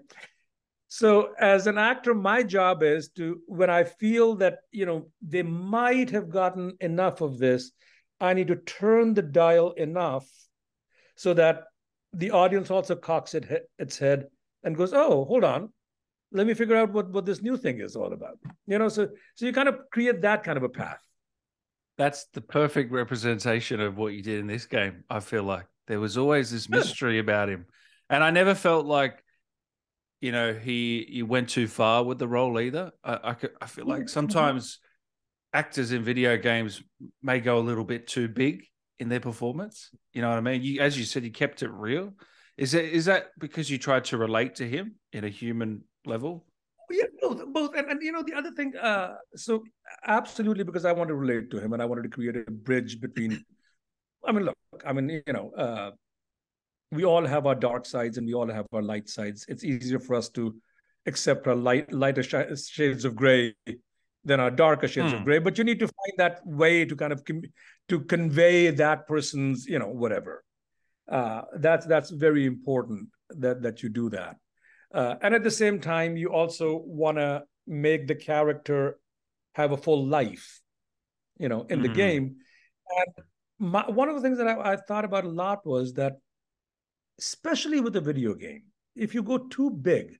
So 0.94 1.32
as 1.40 1.66
an 1.66 1.76
actor, 1.76 2.14
my 2.14 2.44
job 2.44 2.84
is 2.84 3.08
to 3.16 3.40
when 3.48 3.68
I 3.68 3.82
feel 3.82 4.36
that, 4.36 4.58
you 4.70 4.86
know, 4.86 5.08
they 5.20 5.42
might 5.42 6.08
have 6.10 6.28
gotten 6.28 6.76
enough 6.80 7.20
of 7.20 7.36
this, 7.36 7.72
I 8.20 8.32
need 8.32 8.46
to 8.46 8.54
turn 8.54 9.12
the 9.12 9.22
dial 9.22 9.72
enough 9.72 10.24
so 11.16 11.34
that 11.34 11.64
the 12.12 12.30
audience 12.30 12.70
also 12.70 12.94
cocks 12.94 13.34
it, 13.34 13.68
its 13.76 13.98
head 13.98 14.28
and 14.62 14.76
goes, 14.76 14.92
"Oh, 14.94 15.24
hold 15.24 15.42
on, 15.42 15.72
let 16.30 16.46
me 16.46 16.54
figure 16.54 16.76
out 16.76 16.92
what 16.92 17.10
what 17.10 17.26
this 17.26 17.42
new 17.42 17.56
thing 17.56 17.80
is 17.80 17.96
all 17.96 18.12
about." 18.12 18.38
You 18.68 18.78
know, 18.78 18.88
so 18.88 19.08
so 19.34 19.46
you 19.46 19.52
kind 19.52 19.68
of 19.68 19.80
create 19.90 20.20
that 20.22 20.44
kind 20.44 20.56
of 20.56 20.62
a 20.62 20.68
path. 20.68 21.02
That's 21.98 22.26
the 22.26 22.40
perfect 22.40 22.92
representation 22.92 23.80
of 23.80 23.96
what 23.96 24.12
you 24.12 24.22
did 24.22 24.38
in 24.38 24.46
this 24.46 24.66
game. 24.66 25.02
I 25.10 25.18
feel 25.18 25.42
like 25.42 25.66
there 25.88 25.98
was 25.98 26.16
always 26.16 26.52
this 26.52 26.68
mystery 26.68 27.18
about 27.18 27.48
him, 27.48 27.66
and 28.08 28.22
I 28.22 28.30
never 28.30 28.54
felt 28.54 28.86
like, 28.86 29.23
you 30.20 30.32
know, 30.32 30.54
he 30.54 31.06
he 31.10 31.22
went 31.22 31.48
too 31.48 31.68
far 31.68 32.02
with 32.04 32.18
the 32.18 32.28
role 32.28 32.58
either. 32.60 32.92
I 33.02 33.20
I, 33.22 33.34
could, 33.34 33.50
I 33.60 33.66
feel 33.66 33.86
like 33.86 34.08
sometimes 34.08 34.78
actors 35.52 35.92
in 35.92 36.02
video 36.02 36.36
games 36.36 36.82
may 37.22 37.40
go 37.40 37.58
a 37.58 37.60
little 37.60 37.84
bit 37.84 38.06
too 38.06 38.28
big 38.28 38.64
in 38.98 39.08
their 39.08 39.20
performance. 39.20 39.90
You 40.12 40.22
know 40.22 40.28
what 40.28 40.38
I 40.38 40.40
mean? 40.40 40.62
You, 40.62 40.80
as 40.80 40.98
you 40.98 41.04
said, 41.04 41.24
you 41.24 41.30
kept 41.30 41.62
it 41.62 41.70
real. 41.70 42.12
Is 42.56 42.74
it 42.74 42.86
is 42.86 43.06
that 43.06 43.30
because 43.38 43.70
you 43.70 43.78
tried 43.78 44.04
to 44.06 44.16
relate 44.16 44.56
to 44.56 44.68
him 44.68 44.94
in 45.12 45.24
a 45.24 45.28
human 45.28 45.82
level? 46.06 46.46
Yeah, 46.90 47.04
both, 47.20 47.42
both, 47.52 47.74
and, 47.76 47.88
and 47.88 48.02
you 48.02 48.12
know 48.12 48.22
the 48.22 48.34
other 48.34 48.52
thing. 48.52 48.74
Uh, 48.76 49.14
so 49.34 49.64
absolutely, 50.06 50.64
because 50.64 50.84
I 50.84 50.92
want 50.92 51.08
to 51.08 51.14
relate 51.14 51.50
to 51.50 51.60
him, 51.60 51.72
and 51.72 51.82
I 51.82 51.86
wanted 51.86 52.02
to 52.02 52.10
create 52.10 52.36
a 52.36 52.50
bridge 52.50 53.00
between. 53.00 53.44
I 54.26 54.32
mean, 54.32 54.44
look, 54.44 54.56
I 54.86 54.92
mean, 54.92 55.22
you 55.26 55.32
know, 55.32 55.50
uh, 55.56 55.90
we 56.94 57.04
all 57.04 57.26
have 57.26 57.46
our 57.46 57.54
dark 57.54 57.86
sides, 57.86 58.18
and 58.18 58.26
we 58.26 58.34
all 58.34 58.50
have 58.50 58.66
our 58.72 58.82
light 58.82 59.08
sides. 59.08 59.44
It's 59.48 59.64
easier 59.64 59.98
for 59.98 60.14
us 60.16 60.28
to 60.30 60.54
accept 61.06 61.46
our 61.46 61.54
light, 61.54 61.92
lighter 61.92 62.22
sh- 62.22 62.68
shades 62.68 63.04
of 63.04 63.14
gray 63.14 63.54
than 64.24 64.40
our 64.40 64.50
darker 64.50 64.88
shades 64.88 65.12
hmm. 65.12 65.18
of 65.18 65.24
gray. 65.24 65.38
But 65.38 65.58
you 65.58 65.64
need 65.64 65.80
to 65.80 65.86
find 65.86 66.14
that 66.18 66.40
way 66.46 66.84
to 66.84 66.96
kind 66.96 67.12
of 67.12 67.24
com- 67.24 67.42
to 67.88 68.00
convey 68.00 68.70
that 68.70 69.06
person's, 69.06 69.66
you 69.66 69.78
know, 69.78 69.88
whatever. 69.88 70.44
Uh, 71.10 71.42
that's 71.58 71.86
that's 71.86 72.10
very 72.10 72.46
important 72.46 73.08
that 73.30 73.62
that 73.62 73.82
you 73.82 73.88
do 73.88 74.08
that. 74.10 74.36
Uh, 74.92 75.16
and 75.22 75.34
at 75.34 75.42
the 75.42 75.50
same 75.50 75.80
time, 75.80 76.16
you 76.16 76.32
also 76.32 76.82
want 76.86 77.18
to 77.18 77.42
make 77.66 78.06
the 78.06 78.14
character 78.14 78.98
have 79.54 79.72
a 79.72 79.76
full 79.76 80.06
life, 80.06 80.60
you 81.38 81.48
know, 81.48 81.62
in 81.62 81.80
mm-hmm. 81.80 81.82
the 81.82 81.88
game. 81.88 82.36
And 82.96 83.26
my, 83.58 83.90
one 83.90 84.08
of 84.08 84.14
the 84.14 84.22
things 84.22 84.38
that 84.38 84.46
I, 84.46 84.72
I 84.72 84.76
thought 84.76 85.04
about 85.04 85.24
a 85.24 85.28
lot 85.28 85.66
was 85.66 85.94
that, 85.94 86.14
especially 87.18 87.80
with 87.80 87.96
a 87.96 88.00
video 88.00 88.34
game, 88.34 88.64
if 88.96 89.14
you 89.14 89.22
go 89.22 89.38
too 89.38 89.70
big, 89.70 90.18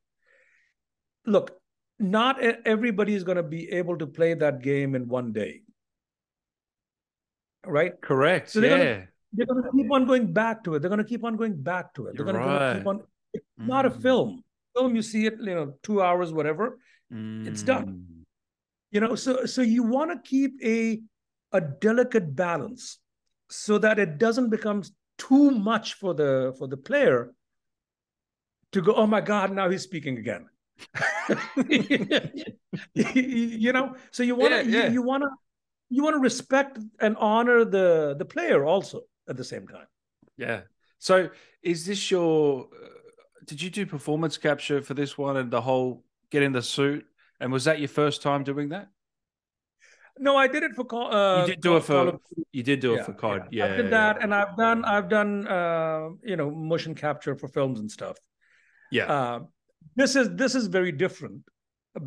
look, 1.27 1.59
not 1.99 2.41
everybody 2.41 3.15
is 3.15 3.25
going 3.25 3.37
to 3.37 3.43
be 3.43 3.71
able 3.71 3.97
to 3.99 4.07
play 4.07 4.35
that 4.35 4.63
game 4.63 4.95
in 4.95 5.09
one 5.09 5.33
day. 5.33 5.63
Right? 7.65 8.01
Correct. 8.01 8.51
So 8.51 8.61
they're 8.61 8.79
yeah. 8.79 8.95
Gonna, 8.95 9.09
they're 9.33 9.47
going 9.47 9.63
to 9.63 9.71
keep 9.71 9.93
on 9.93 10.07
going 10.07 10.33
back 10.33 10.65
to 10.65 10.75
it. 10.75 10.81
They're 10.81 10.91
going 10.91 11.03
to 11.03 11.09
keep 11.09 11.25
on 11.25 11.37
going 11.37 11.61
back 11.61 11.95
to 11.95 12.07
it. 12.07 12.17
They're 12.17 12.25
going 12.25 12.37
right. 12.37 12.73
to 12.75 12.79
keep 12.79 12.87
on. 12.87 13.03
It's 13.33 13.45
mm. 13.61 13.67
not 13.67 13.87
a 13.87 13.91
mm. 13.91 14.03
film. 14.03 14.45
Film, 14.77 14.97
you 14.97 15.03
see 15.03 15.27
it, 15.27 15.35
you 15.39 15.55
know, 15.55 15.75
two 15.83 16.03
hours, 16.03 16.33
whatever. 16.33 16.79
Mm. 17.13 17.47
It's 17.47 17.63
done. 17.63 17.87
Mm. 17.87 18.25
You 18.91 19.01
know, 19.01 19.15
so 19.15 19.45
so 19.47 19.63
you 19.63 19.83
want 19.83 20.11
to 20.11 20.29
keep 20.29 20.53
a 20.63 21.01
a 21.53 21.61
delicate 21.61 22.35
balance 22.35 22.99
so 23.49 23.79
that 23.79 23.99
it 23.99 24.19
doesn't 24.19 24.51
become 24.51 24.83
too 25.19 25.51
much 25.51 25.95
for 25.95 26.15
the 26.15 26.55
for 26.59 26.67
the 26.67 26.77
player 26.77 27.33
to 28.73 28.83
go, 28.83 28.95
oh 28.95 29.07
my 29.07 29.21
God, 29.21 29.53
now 29.53 29.71
he's 29.71 29.83
speaking 29.83 30.19
again. 30.19 30.49
you 31.69 33.73
know, 33.73 33.95
so 34.11 34.23
you 34.23 34.35
want 34.35 34.53
to 34.53 34.69
yeah, 34.69 34.79
yeah. 34.79 34.87
you, 34.87 34.95
you 34.95 35.03
want 35.03 35.23
to 35.23 35.29
you 35.91 36.03
want 36.03 36.15
to 36.15 36.21
respect 36.21 36.79
and 37.01 37.17
honor 37.19 37.65
the 37.65 38.17
the 38.19 38.25
player 38.25 38.65
also 38.65 39.03
at 39.29 39.37
the 39.37 39.45
same 39.45 39.69
time. 39.69 39.87
Yeah. 40.37 40.63
So 40.99 41.31
is 41.63 41.87
this 41.87 42.11
your 42.11 42.65
uh, 42.65 42.89
did 43.45 43.63
you 43.63 43.71
do 43.71 43.87
performance 43.87 44.37
capture 44.37 44.83
for 44.83 44.95
this 44.95 45.17
one 45.17 45.37
and 45.37 45.51
the 45.51 45.61
whole 45.61 46.05
get 46.31 46.43
in 46.43 46.53
the 46.53 46.63
suit 46.63 47.07
and 47.41 47.53
was 47.53 47.65
that 47.65 47.79
your 47.79 47.89
first 47.89 48.23
time 48.23 48.43
doing 48.43 48.71
that? 48.71 48.89
No, 50.19 50.37
I 50.37 50.47
did 50.47 50.63
it 50.63 50.73
for. 50.77 50.87
Uh, 50.93 51.41
you 51.41 51.47
did 51.47 51.61
do 51.61 51.77
it 51.77 51.85
for. 51.85 52.19
You 52.53 52.63
did 52.63 52.81
do 52.81 52.95
it 52.95 52.99
yeah, 52.99 53.03
for 53.03 53.13
COD. 53.15 53.49
Yeah, 53.51 53.67
yeah 53.67 53.73
I 53.73 53.77
did 53.77 53.91
that, 53.91 54.23
and 54.23 54.35
I've 54.35 54.57
done. 54.57 54.85
I've 54.85 55.09
done. 55.09 55.47
Uh, 55.47 56.11
you 56.23 56.37
know, 56.37 56.51
motion 56.51 56.95
capture 56.95 57.35
for 57.35 57.49
films 57.49 57.81
and 57.81 57.91
stuff. 57.91 58.17
Yeah. 58.91 59.13
Uh, 59.13 59.41
this 59.97 60.17
is 60.17 60.31
this 60.37 60.55
is 60.55 60.69
very 60.69 60.93
different 60.93 61.43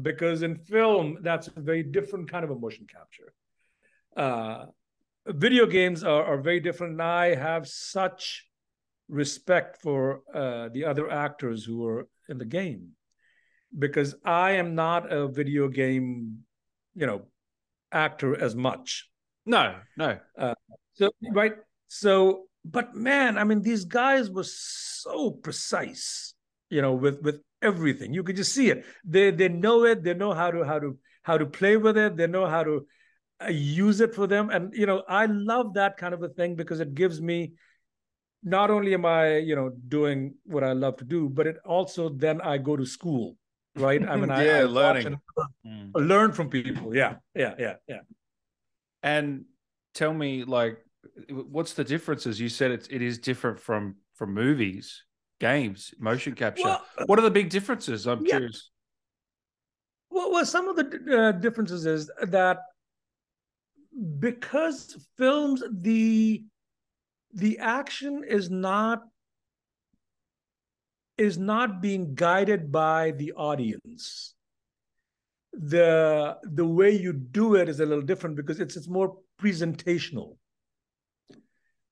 because 0.01 0.41
in 0.41 0.55
film 0.55 1.17
that's 1.21 1.47
a 1.47 1.59
very 1.59 1.83
different 1.83 2.29
kind 2.29 2.43
of 2.43 2.51
a 2.51 2.55
motion 2.55 2.87
capture. 2.87 3.33
Uh, 4.15 4.65
video 5.25 5.65
games 5.65 6.03
are, 6.03 6.23
are 6.23 6.37
very 6.37 6.59
different, 6.59 6.93
and 6.93 7.01
I 7.01 7.35
have 7.35 7.67
such 7.67 8.45
respect 9.09 9.81
for 9.81 10.21
uh, 10.33 10.69
the 10.69 10.85
other 10.85 11.09
actors 11.09 11.63
who 11.63 11.85
are 11.85 12.07
in 12.29 12.37
the 12.37 12.45
game 12.45 12.91
because 13.77 14.15
I 14.25 14.51
am 14.51 14.75
not 14.75 15.11
a 15.11 15.27
video 15.27 15.67
game, 15.67 16.39
you 16.95 17.05
know, 17.05 17.23
actor 17.91 18.39
as 18.39 18.55
much. 18.55 19.09
No, 19.45 19.75
no. 19.97 20.19
Uh, 20.37 20.55
so 20.93 21.11
right, 21.31 21.53
so 21.87 22.47
but 22.65 22.95
man, 22.95 23.37
I 23.37 23.43
mean, 23.43 23.61
these 23.61 23.85
guys 23.85 24.29
were 24.29 24.45
so 24.45 25.31
precise, 25.31 26.33
you 26.69 26.81
know, 26.81 26.93
with 26.93 27.21
with 27.21 27.41
everything. 27.61 28.13
You 28.13 28.23
could 28.23 28.35
just 28.35 28.53
see 28.53 28.69
it. 28.69 28.85
They 29.05 29.31
they 29.31 29.49
know 29.49 29.85
it. 29.85 30.03
They 30.03 30.13
know 30.13 30.33
how 30.33 30.51
to 30.51 30.63
how 30.63 30.79
to 30.79 30.97
how 31.23 31.37
to 31.37 31.45
play 31.45 31.77
with 31.77 31.97
it. 31.97 32.17
They 32.17 32.27
know 32.27 32.45
how 32.45 32.63
to 32.63 32.85
uh, 33.43 33.49
use 33.49 34.01
it 34.01 34.15
for 34.15 34.27
them. 34.27 34.49
And 34.49 34.73
you 34.73 34.85
know, 34.85 35.03
I 35.07 35.25
love 35.27 35.73
that 35.75 35.97
kind 35.97 36.13
of 36.13 36.23
a 36.23 36.29
thing 36.29 36.55
because 36.55 36.79
it 36.79 36.93
gives 36.93 37.21
me 37.21 37.53
not 38.43 38.69
only 38.69 38.93
am 38.93 39.05
I, 39.05 39.37
you 39.37 39.55
know, 39.55 39.71
doing 39.87 40.35
what 40.43 40.63
I 40.63 40.73
love 40.73 40.97
to 40.97 41.05
do, 41.05 41.29
but 41.29 41.47
it 41.47 41.57
also 41.65 42.09
then 42.09 42.41
I 42.41 42.57
go 42.57 42.75
to 42.75 42.85
school, 42.85 43.35
right? 43.77 44.01
I 44.07 44.15
mean, 44.15 44.29
yeah, 44.29 44.35
I, 44.35 44.59
I 44.59 44.63
learning, 44.63 45.19
learn, 45.35 45.47
mm. 45.65 45.91
learn 45.95 46.31
from 46.31 46.49
people. 46.49 46.95
Yeah, 46.95 47.15
yeah, 47.35 47.55
yeah, 47.57 47.75
yeah. 47.87 47.99
And 49.03 49.45
tell 49.93 50.13
me, 50.13 50.43
like, 50.43 50.77
what's 51.29 51.73
the 51.73 51.83
differences? 51.83 52.39
You 52.39 52.49
said 52.49 52.71
it, 52.71 52.87
it 52.89 53.01
is 53.01 53.17
different 53.17 53.59
from 53.59 53.95
from 54.15 54.33
movies, 54.33 55.03
games, 55.39 55.93
motion 55.99 56.33
capture. 56.33 56.63
Well, 56.63 56.85
what 57.05 57.19
are 57.19 57.23
the 57.23 57.31
big 57.31 57.49
differences? 57.49 58.07
I'm 58.07 58.25
yeah. 58.25 58.31
curious. 58.31 58.69
Well, 60.09 60.31
well, 60.31 60.45
some 60.45 60.67
of 60.67 60.75
the 60.75 61.17
uh, 61.17 61.31
differences 61.33 61.85
is 61.85 62.09
that 62.21 62.59
because 64.19 64.97
films 65.17 65.63
the 65.71 66.43
the 67.33 67.59
action 67.59 68.23
is 68.27 68.49
not 68.49 69.03
is 71.17 71.37
not 71.37 71.81
being 71.81 72.15
guided 72.15 72.71
by 72.71 73.11
the 73.11 73.33
audience. 73.33 74.35
The 75.53 76.37
the 76.43 76.65
way 76.65 76.91
you 76.91 77.13
do 77.13 77.55
it 77.55 77.67
is 77.67 77.79
a 77.79 77.85
little 77.85 78.03
different 78.03 78.35
because 78.35 78.59
it's 78.59 78.75
it's 78.75 78.87
more 78.87 79.17
presentational. 79.41 80.37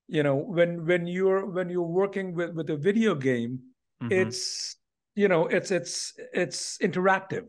You 0.08 0.22
know 0.22 0.36
when 0.36 0.86
when 0.86 1.08
you're 1.08 1.46
when 1.48 1.70
you're 1.70 1.82
working 1.82 2.36
with 2.36 2.52
with 2.52 2.70
a 2.70 2.78
video 2.78 3.16
game 3.16 3.60
mm-hmm. 4.04 4.12
it's 4.12 4.76
you 5.16 5.28
know 5.28 5.48
it's 5.48 5.72
it's 5.72 6.14
it's 6.34 6.78
interactive. 6.78 7.46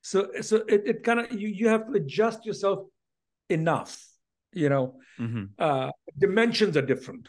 So 0.00 0.30
so 0.40 0.56
it, 0.66 0.82
it 0.86 1.04
kind 1.04 1.20
of 1.20 1.32
you, 1.32 1.48
you 1.48 1.68
have 1.68 1.86
to 1.88 1.92
adjust 1.92 2.46
yourself 2.46 2.86
enough 3.50 3.98
you 4.54 4.68
know? 4.68 4.96
Mm-hmm. 5.18 5.44
uh, 5.58 5.90
dimensions 6.18 6.76
are 6.76 6.82
different. 6.82 7.28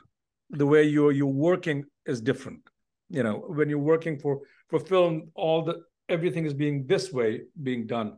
The 0.49 0.65
way 0.65 0.83
you're 0.83 1.11
you're 1.11 1.27
working 1.27 1.85
is 2.05 2.21
different 2.21 2.61
you 3.13 3.23
know 3.23 3.35
when 3.47 3.69
you're 3.69 3.87
working 3.93 4.17
for 4.17 4.41
for 4.69 4.79
film 4.79 5.29
all 5.35 5.61
the 5.63 5.75
everything 6.09 6.45
is 6.45 6.53
being 6.53 6.85
this 6.87 7.13
way 7.13 7.41
being 7.61 7.85
done. 7.85 8.17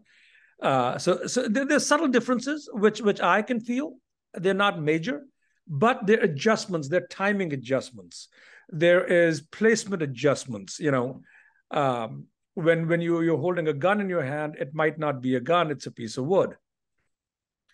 Uh, 0.61 0.97
so 0.97 1.27
so 1.27 1.47
there, 1.47 1.65
there's 1.65 1.85
subtle 1.85 2.07
differences 2.07 2.69
which 2.73 3.01
which 3.01 3.21
i 3.21 3.41
can 3.41 3.59
feel. 3.59 3.97
They're 4.33 4.63
not 4.65 4.81
major 4.81 5.25
but 5.67 6.05
they're 6.07 6.23
adjustments. 6.31 6.87
They're 6.87 7.07
timing 7.07 7.51
adjustments. 7.53 8.29
There 8.69 9.03
is 9.03 9.41
placement 9.41 10.01
adjustments 10.01 10.79
you 10.79 10.91
know. 10.91 11.21
Um, 11.71 12.27
when 12.53 12.87
when 12.87 13.01
you 13.01 13.21
you're 13.21 13.43
holding 13.45 13.67
a 13.67 13.73
gun 13.73 13.99
in 13.99 14.07
your 14.07 14.23
hand 14.23 14.55
it 14.57 14.73
might 14.73 14.97
not 14.97 15.21
be 15.21 15.35
a 15.35 15.41
gun 15.41 15.71
it's 15.71 15.87
a 15.87 15.91
piece 15.91 16.17
of 16.17 16.25
wood. 16.25 16.55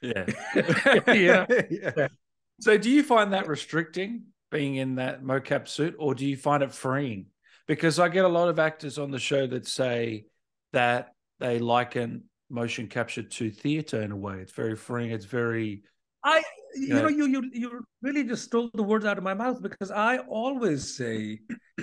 Yeah. 0.01 0.25
yeah. 1.07 1.45
yeah. 1.69 2.07
So 2.59 2.77
do 2.77 2.89
you 2.89 3.03
find 3.03 3.33
that 3.33 3.47
restricting 3.47 4.23
being 4.51 4.75
in 4.75 4.95
that 4.95 5.23
mocap 5.23 5.67
suit 5.67 5.95
or 5.97 6.13
do 6.13 6.25
you 6.25 6.37
find 6.37 6.61
it 6.63 6.73
freeing? 6.73 7.27
Because 7.67 7.99
I 7.99 8.09
get 8.09 8.25
a 8.25 8.29
lot 8.29 8.49
of 8.49 8.59
actors 8.59 8.97
on 8.97 9.11
the 9.11 9.19
show 9.19 9.47
that 9.47 9.67
say 9.67 10.25
that 10.73 11.13
they 11.39 11.59
liken 11.59 12.23
motion 12.49 12.87
capture 12.87 13.23
to 13.23 13.49
theater 13.49 14.01
in 14.01 14.11
a 14.11 14.15
way. 14.15 14.39
It's 14.39 14.51
very 14.51 14.75
freeing. 14.75 15.11
It's 15.11 15.25
very 15.25 15.83
I 16.23 16.43
you, 16.75 16.89
know, 16.89 17.03
know 17.03 17.07
you 17.07 17.27
you 17.27 17.49
you 17.53 17.85
really 18.01 18.23
just 18.23 18.43
stole 18.43 18.69
the 18.73 18.83
words 18.83 19.05
out 19.05 19.17
of 19.17 19.23
my 19.23 19.33
mouth 19.33 19.61
because 19.61 19.89
I 19.89 20.19
always 20.19 20.95
say 20.95 21.39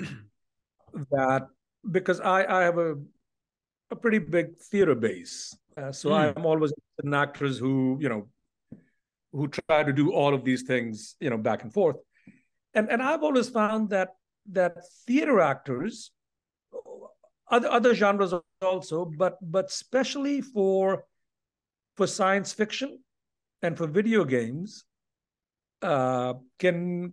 that 1.10 1.48
because 1.90 2.20
I 2.20 2.44
I 2.44 2.62
have 2.62 2.78
a 2.78 2.96
a 3.90 3.96
pretty 3.96 4.18
big 4.18 4.56
theater 4.58 4.94
base. 4.94 5.56
Uh, 5.76 5.92
so 5.92 6.10
mm. 6.10 6.36
I'm 6.36 6.44
always 6.44 6.72
in 7.02 7.14
actors 7.14 7.58
who, 7.58 7.98
you 8.00 8.08
know, 8.08 8.28
who 9.32 9.48
try 9.48 9.82
to 9.82 9.92
do 9.92 10.12
all 10.12 10.34
of 10.34 10.44
these 10.44 10.62
things, 10.62 11.16
you 11.20 11.30
know, 11.30 11.36
back 11.36 11.62
and 11.62 11.72
forth. 11.72 11.96
And 12.74 12.90
and 12.90 13.02
I've 13.02 13.22
always 13.22 13.48
found 13.48 13.90
that 13.90 14.10
that 14.52 14.76
theater 15.06 15.40
actors, 15.40 16.10
other 17.50 17.68
other 17.68 17.94
genres 17.94 18.34
also, 18.62 19.04
but 19.04 19.38
but 19.42 19.66
especially 19.66 20.40
for 20.40 21.04
for 21.96 22.06
science 22.06 22.52
fiction 22.52 22.98
and 23.62 23.76
for 23.76 23.86
video 23.86 24.24
games, 24.24 24.84
uh, 25.82 26.34
can 26.58 27.12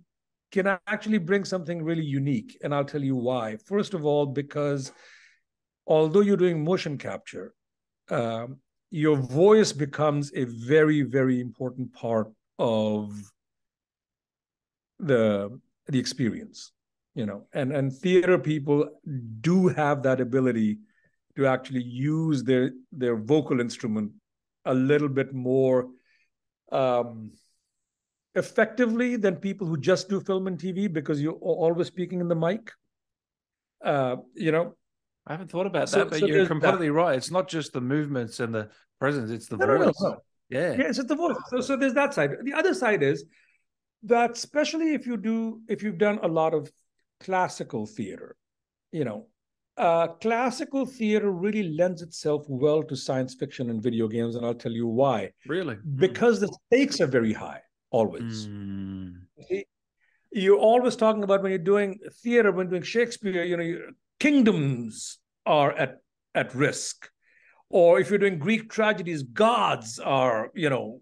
can 0.52 0.68
actually 0.88 1.18
bring 1.18 1.44
something 1.44 1.84
really 1.84 2.04
unique. 2.06 2.58
And 2.64 2.74
I'll 2.74 2.86
tell 2.86 3.04
you 3.04 3.16
why. 3.16 3.58
First 3.66 3.94
of 3.94 4.06
all, 4.06 4.26
because 4.26 4.92
although 5.88 6.22
you're 6.22 6.38
doing 6.38 6.64
motion 6.64 6.98
capture, 6.98 7.54
um, 8.10 8.58
your 8.90 9.18
voice 9.18 9.74
becomes 9.74 10.32
a 10.36 10.46
very, 10.46 11.02
very 11.02 11.42
important 11.42 11.92
part 11.94 12.32
of 12.58 13.12
the 15.00 15.60
the 15.88 16.00
experience. 16.00 16.72
You 17.14 17.26
know, 17.26 17.48
and 17.54 17.72
and 17.72 17.94
theater 17.94 18.38
people 18.38 18.90
do 19.42 19.70
have 19.70 20.04
that 20.04 20.20
ability 20.20 20.80
to 21.38 21.48
actually 21.48 21.84
use 21.84 22.44
their 22.44 22.72
their 22.92 23.16
vocal 23.16 23.60
instrument 23.62 24.12
a 24.66 24.74
little 24.74 25.08
bit 25.08 25.34
more 25.34 25.88
um, 26.72 27.32
effectively 28.34 29.16
than 29.16 29.38
people 29.38 29.68
who 29.68 29.78
just 29.78 30.10
do 30.10 30.20
film 30.20 30.48
and 30.48 30.60
TV 30.60 30.92
because 30.92 31.22
you're 31.22 31.34
always 31.34 31.88
speaking 31.88 32.20
in 32.20 32.28
the 32.28 32.36
mic. 32.36 32.72
Uh, 33.84 34.18
you 34.34 34.52
know, 34.52 34.76
I 35.28 35.34
haven't 35.34 35.50
thought 35.50 35.68
about 35.68 35.90
so, 35.90 36.00
that, 36.00 36.10
but 36.10 36.20
so 36.20 36.26
you're 36.26 36.46
completely 36.46 36.88
that. 36.88 36.94
right. 36.94 37.18
It's 37.18 37.32
not 37.32 37.48
just 37.48 37.74
the 37.74 37.82
movements 37.82 38.40
and 38.40 38.54
the 38.54 38.70
presence; 39.00 39.32
it's 39.32 39.48
the 39.48 39.58
no, 39.58 39.66
voice. 39.66 39.96
No, 40.02 40.10
no, 40.10 40.18
yeah, 40.50 40.74
yeah, 40.74 40.88
it's 40.88 40.98
just 40.98 41.08
the 41.08 41.16
voice. 41.16 41.38
So, 41.50 41.62
so 41.62 41.78
there's 41.78 41.94
that 41.94 42.14
side. 42.14 42.32
The 42.44 42.54
other 42.54 42.74
side 42.74 43.04
is 43.04 43.26
that, 44.06 44.32
especially 44.32 44.94
if 44.94 45.06
you 45.06 45.18
do, 45.18 45.62
if 45.68 45.84
you've 45.84 45.98
done 45.98 46.20
a 46.22 46.28
lot 46.28 46.54
of 46.54 46.72
classical 47.20 47.86
theater, 47.86 48.36
you 48.92 49.06
know, 49.06 49.28
uh, 49.78 50.08
classical 50.08 50.86
theater 50.86 51.32
really 51.32 51.76
lends 51.76 52.02
itself 52.02 52.46
well 52.48 52.82
to 52.84 52.96
science 52.96 53.34
fiction 53.34 53.70
and 53.70 53.84
video 53.84 54.08
games, 54.08 54.36
and 54.36 54.46
I'll 54.46 54.54
tell 54.54 54.72
you 54.72 54.88
why. 54.88 55.32
Really, 55.48 55.78
because 55.96 56.38
mm. 56.38 56.42
the 56.42 56.58
stakes 56.68 57.02
are 57.02 57.08
very 57.08 57.34
high 57.34 57.62
always. 57.90 58.48
Mm. 58.48 59.22
You're 60.32 60.58
always 60.58 60.96
talking 60.96 61.24
about 61.24 61.42
when 61.42 61.52
you're 61.52 61.60
doing 61.60 62.00
theater, 62.22 62.52
when 62.52 62.70
doing 62.70 62.84
Shakespeare, 62.84 63.44
you 63.44 63.58
know, 63.58 63.80
kingdoms 64.20 65.20
are 65.46 65.72
at, 65.72 66.00
at 66.34 66.54
risk. 66.54 67.10
Or 67.70 68.00
if 68.00 68.10
you're 68.10 68.20
doing 68.20 68.38
Greek 68.38 68.70
tragedies, 68.70 69.24
gods 69.24 69.98
are, 70.00 70.52
you 70.54 70.70
know, 70.70 71.00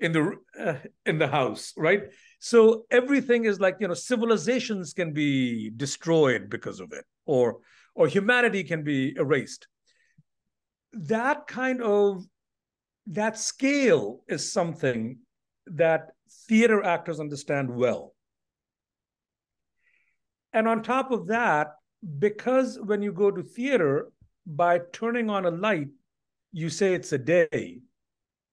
in 0.00 0.12
the 0.12 0.32
uh, 0.58 0.74
in 1.06 1.18
the 1.18 1.28
house, 1.28 1.72
right? 1.76 2.02
So 2.38 2.84
everything 2.90 3.44
is 3.44 3.60
like, 3.60 3.76
you 3.80 3.88
know, 3.88 3.94
civilizations 3.94 4.92
can 4.92 5.12
be 5.12 5.70
destroyed 5.70 6.48
because 6.48 6.80
of 6.80 6.92
it, 6.92 7.04
or 7.26 7.58
or 7.94 8.06
humanity 8.06 8.64
can 8.64 8.84
be 8.84 9.14
erased. 9.16 9.66
That 10.92 11.46
kind 11.46 11.82
of 11.82 12.24
that 13.08 13.38
scale 13.38 14.20
is 14.28 14.52
something 14.52 15.18
that 15.66 16.10
theater 16.48 16.84
actors 16.84 17.20
understand 17.20 17.70
well. 17.70 18.14
And 20.52 20.68
on 20.68 20.82
top 20.82 21.10
of 21.10 21.26
that, 21.28 21.68
because 22.18 22.78
when 22.80 23.02
you 23.02 23.12
go 23.12 23.30
to 23.30 23.42
theater, 23.42 24.08
by 24.46 24.80
turning 24.92 25.28
on 25.28 25.44
a 25.44 25.50
light, 25.50 25.88
you 26.52 26.70
say 26.70 26.94
it's 26.94 27.12
a 27.12 27.18
day. 27.18 27.80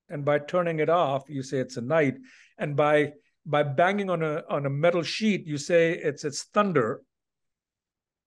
And 0.09 0.23
by 0.23 0.39
turning 0.39 0.79
it 0.79 0.89
off, 0.89 1.23
you 1.27 1.43
say 1.43 1.57
it's 1.57 1.77
a 1.77 1.81
night. 1.81 2.15
And 2.57 2.75
by 2.75 3.13
by 3.45 3.63
banging 3.63 4.09
on 4.09 4.23
a 4.23 4.43
on 4.49 4.65
a 4.65 4.69
metal 4.69 5.03
sheet, 5.03 5.47
you 5.47 5.57
say 5.57 5.93
it's 5.93 6.23
it's 6.23 6.43
thunder. 6.43 7.01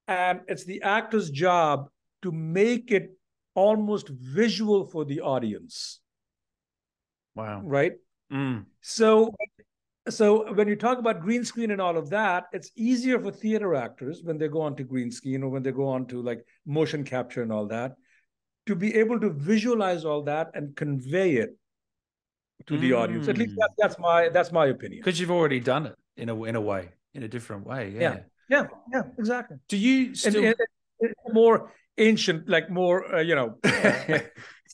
And 0.06 0.40
it's 0.48 0.64
the 0.64 0.82
actor's 0.82 1.30
job 1.30 1.88
to 2.22 2.32
make 2.32 2.90
it 2.90 3.10
almost 3.54 4.08
visual 4.08 4.86
for 4.86 5.04
the 5.04 5.20
audience. 5.20 6.00
Wow. 7.34 7.60
Right? 7.62 7.92
Mm. 8.32 8.64
So 8.80 9.34
so 10.08 10.52
when 10.54 10.68
you 10.68 10.76
talk 10.76 10.98
about 10.98 11.20
green 11.20 11.44
screen 11.44 11.70
and 11.70 11.80
all 11.80 11.98
of 11.98 12.10
that, 12.10 12.46
it's 12.52 12.70
easier 12.76 13.20
for 13.20 13.30
theater 13.30 13.74
actors 13.74 14.22
when 14.22 14.38
they 14.38 14.48
go 14.48 14.62
on 14.62 14.74
to 14.76 14.84
green 14.84 15.10
screen 15.10 15.42
or 15.42 15.50
when 15.50 15.62
they 15.62 15.72
go 15.72 15.86
on 15.86 16.06
to 16.06 16.22
like 16.22 16.44
motion 16.66 17.04
capture 17.04 17.42
and 17.42 17.52
all 17.52 17.66
that 17.66 17.92
to 18.68 18.74
be 18.74 18.94
able 18.94 19.18
to 19.18 19.30
visualize 19.30 20.04
all 20.04 20.22
that 20.22 20.50
and 20.52 20.76
convey 20.76 21.36
it 21.36 21.56
to 22.66 22.74
mm. 22.74 22.80
the 22.80 22.92
audience. 22.92 23.28
At 23.28 23.38
least 23.38 23.56
that, 23.56 23.70
that's 23.78 23.98
my 23.98 24.28
that's 24.28 24.52
my 24.52 24.66
opinion. 24.66 25.00
Because 25.00 25.20
you've 25.20 25.30
already 25.30 25.60
done 25.60 25.86
it 25.86 25.96
in 26.16 26.28
a 26.28 26.42
in 26.44 26.56
a 26.56 26.60
way, 26.60 26.90
in 27.14 27.22
a 27.22 27.28
different 27.28 27.66
way. 27.66 27.92
Yeah. 27.94 28.00
Yeah. 28.00 28.18
Yeah. 28.50 28.66
yeah 28.92 29.02
exactly. 29.18 29.58
Do 29.68 29.76
you 29.76 30.14
still 30.14 30.44
and, 30.44 30.54
and, 31.00 31.14
more 31.32 31.72
ancient, 31.96 32.48
like 32.48 32.70
more 32.70 33.16
uh, 33.16 33.20
you 33.20 33.34
know, 33.34 33.58
uh, 33.64 34.20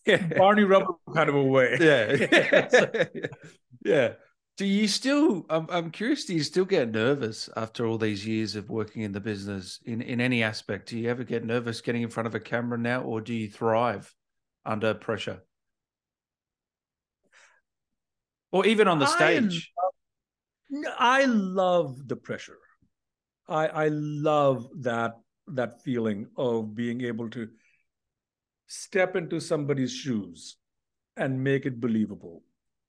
Barney 0.36 0.64
Rubble 0.64 1.00
kind 1.14 1.28
of 1.28 1.34
a 1.34 1.42
way. 1.42 1.76
Yeah. 1.80 3.06
yeah. 3.84 4.12
Do 4.56 4.66
you 4.66 4.86
still? 4.86 5.46
I'm, 5.50 5.66
I'm 5.68 5.90
curious. 5.90 6.26
Do 6.26 6.34
you 6.34 6.44
still 6.44 6.64
get 6.64 6.92
nervous 6.92 7.50
after 7.56 7.86
all 7.86 7.98
these 7.98 8.24
years 8.24 8.54
of 8.54 8.70
working 8.70 9.02
in 9.02 9.10
the 9.10 9.20
business 9.20 9.80
in 9.84 10.00
in 10.00 10.20
any 10.20 10.44
aspect? 10.44 10.90
Do 10.90 10.98
you 10.98 11.10
ever 11.10 11.24
get 11.24 11.44
nervous 11.44 11.80
getting 11.80 12.02
in 12.02 12.10
front 12.10 12.28
of 12.28 12.36
a 12.36 12.40
camera 12.40 12.78
now, 12.78 13.02
or 13.02 13.20
do 13.20 13.34
you 13.34 13.48
thrive 13.48 14.14
under 14.64 14.94
pressure, 14.94 15.42
or 18.54 18.64
even 18.66 18.86
on 18.86 19.00
the 19.00 19.06
stage? 19.06 19.72
Am, 20.72 20.84
I 20.96 21.24
love 21.24 22.06
the 22.06 22.16
pressure. 22.16 22.58
I 23.48 23.66
I 23.66 23.88
love 23.88 24.68
that 24.82 25.14
that 25.48 25.82
feeling 25.82 26.28
of 26.36 26.74
being 26.74 27.02
able 27.02 27.28
to 27.30 27.48
step 28.68 29.16
into 29.16 29.40
somebody's 29.40 29.92
shoes 29.92 30.56
and 31.16 31.42
make 31.42 31.66
it 31.66 31.80
believable 31.80 32.42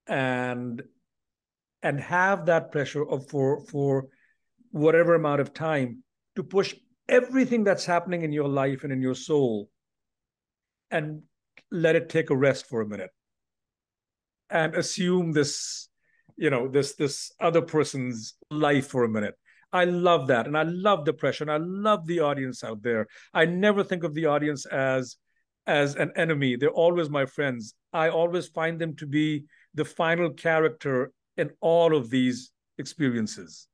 and 0.07 0.83
and 1.81 1.99
have 1.99 2.45
that 2.45 2.71
pressure 2.71 3.05
of 3.15 3.27
for 3.27 3.65
for 3.65 4.07
whatever 4.71 5.15
amount 5.15 5.41
of 5.41 5.53
time 5.53 6.03
to 6.35 6.43
push 6.43 6.75
everything 7.09 7.63
that's 7.63 7.85
happening 7.85 8.21
in 8.21 8.31
your 8.31 8.47
life 8.47 8.83
and 8.83 8.93
in 8.93 9.01
your 9.01 9.15
soul 9.15 9.69
and 10.91 11.21
let 11.71 11.95
it 11.95 12.09
take 12.09 12.29
a 12.29 12.41
rest 12.47 12.67
for 12.67 12.81
a 12.81 12.87
minute 12.87 13.11
and 14.49 14.75
assume 14.75 15.31
this 15.31 15.89
you 16.37 16.49
know 16.49 16.67
this 16.67 16.95
this 16.95 17.31
other 17.39 17.61
person's 17.61 18.35
life 18.51 18.87
for 18.87 19.03
a 19.03 19.09
minute. 19.09 19.35
I 19.73 19.83
love 19.83 20.27
that 20.27 20.47
and 20.47 20.57
i 20.57 20.63
love 20.63 21.03
the 21.03 21.11
pressure 21.11 21.43
and 21.43 21.51
i 21.51 21.57
love 21.57 22.05
the 22.07 22.19
audience 22.21 22.63
out 22.63 22.81
there. 22.81 23.07
I 23.33 23.45
never 23.45 23.83
think 23.83 24.03
of 24.03 24.13
the 24.13 24.25
audience 24.27 24.65
as 24.65 25.17
as 25.67 25.95
an 25.95 26.11
enemy. 26.15 26.55
They're 26.55 26.69
always 26.69 27.09
my 27.09 27.25
friends. 27.25 27.73
I 27.91 28.09
always 28.09 28.47
find 28.47 28.79
them 28.79 28.95
to 28.97 29.07
be 29.07 29.45
the 29.73 29.85
final 29.85 30.29
character 30.29 31.11
in 31.37 31.49
all 31.59 31.95
of 31.95 32.09
these 32.09 32.51
experiences. 32.77 33.67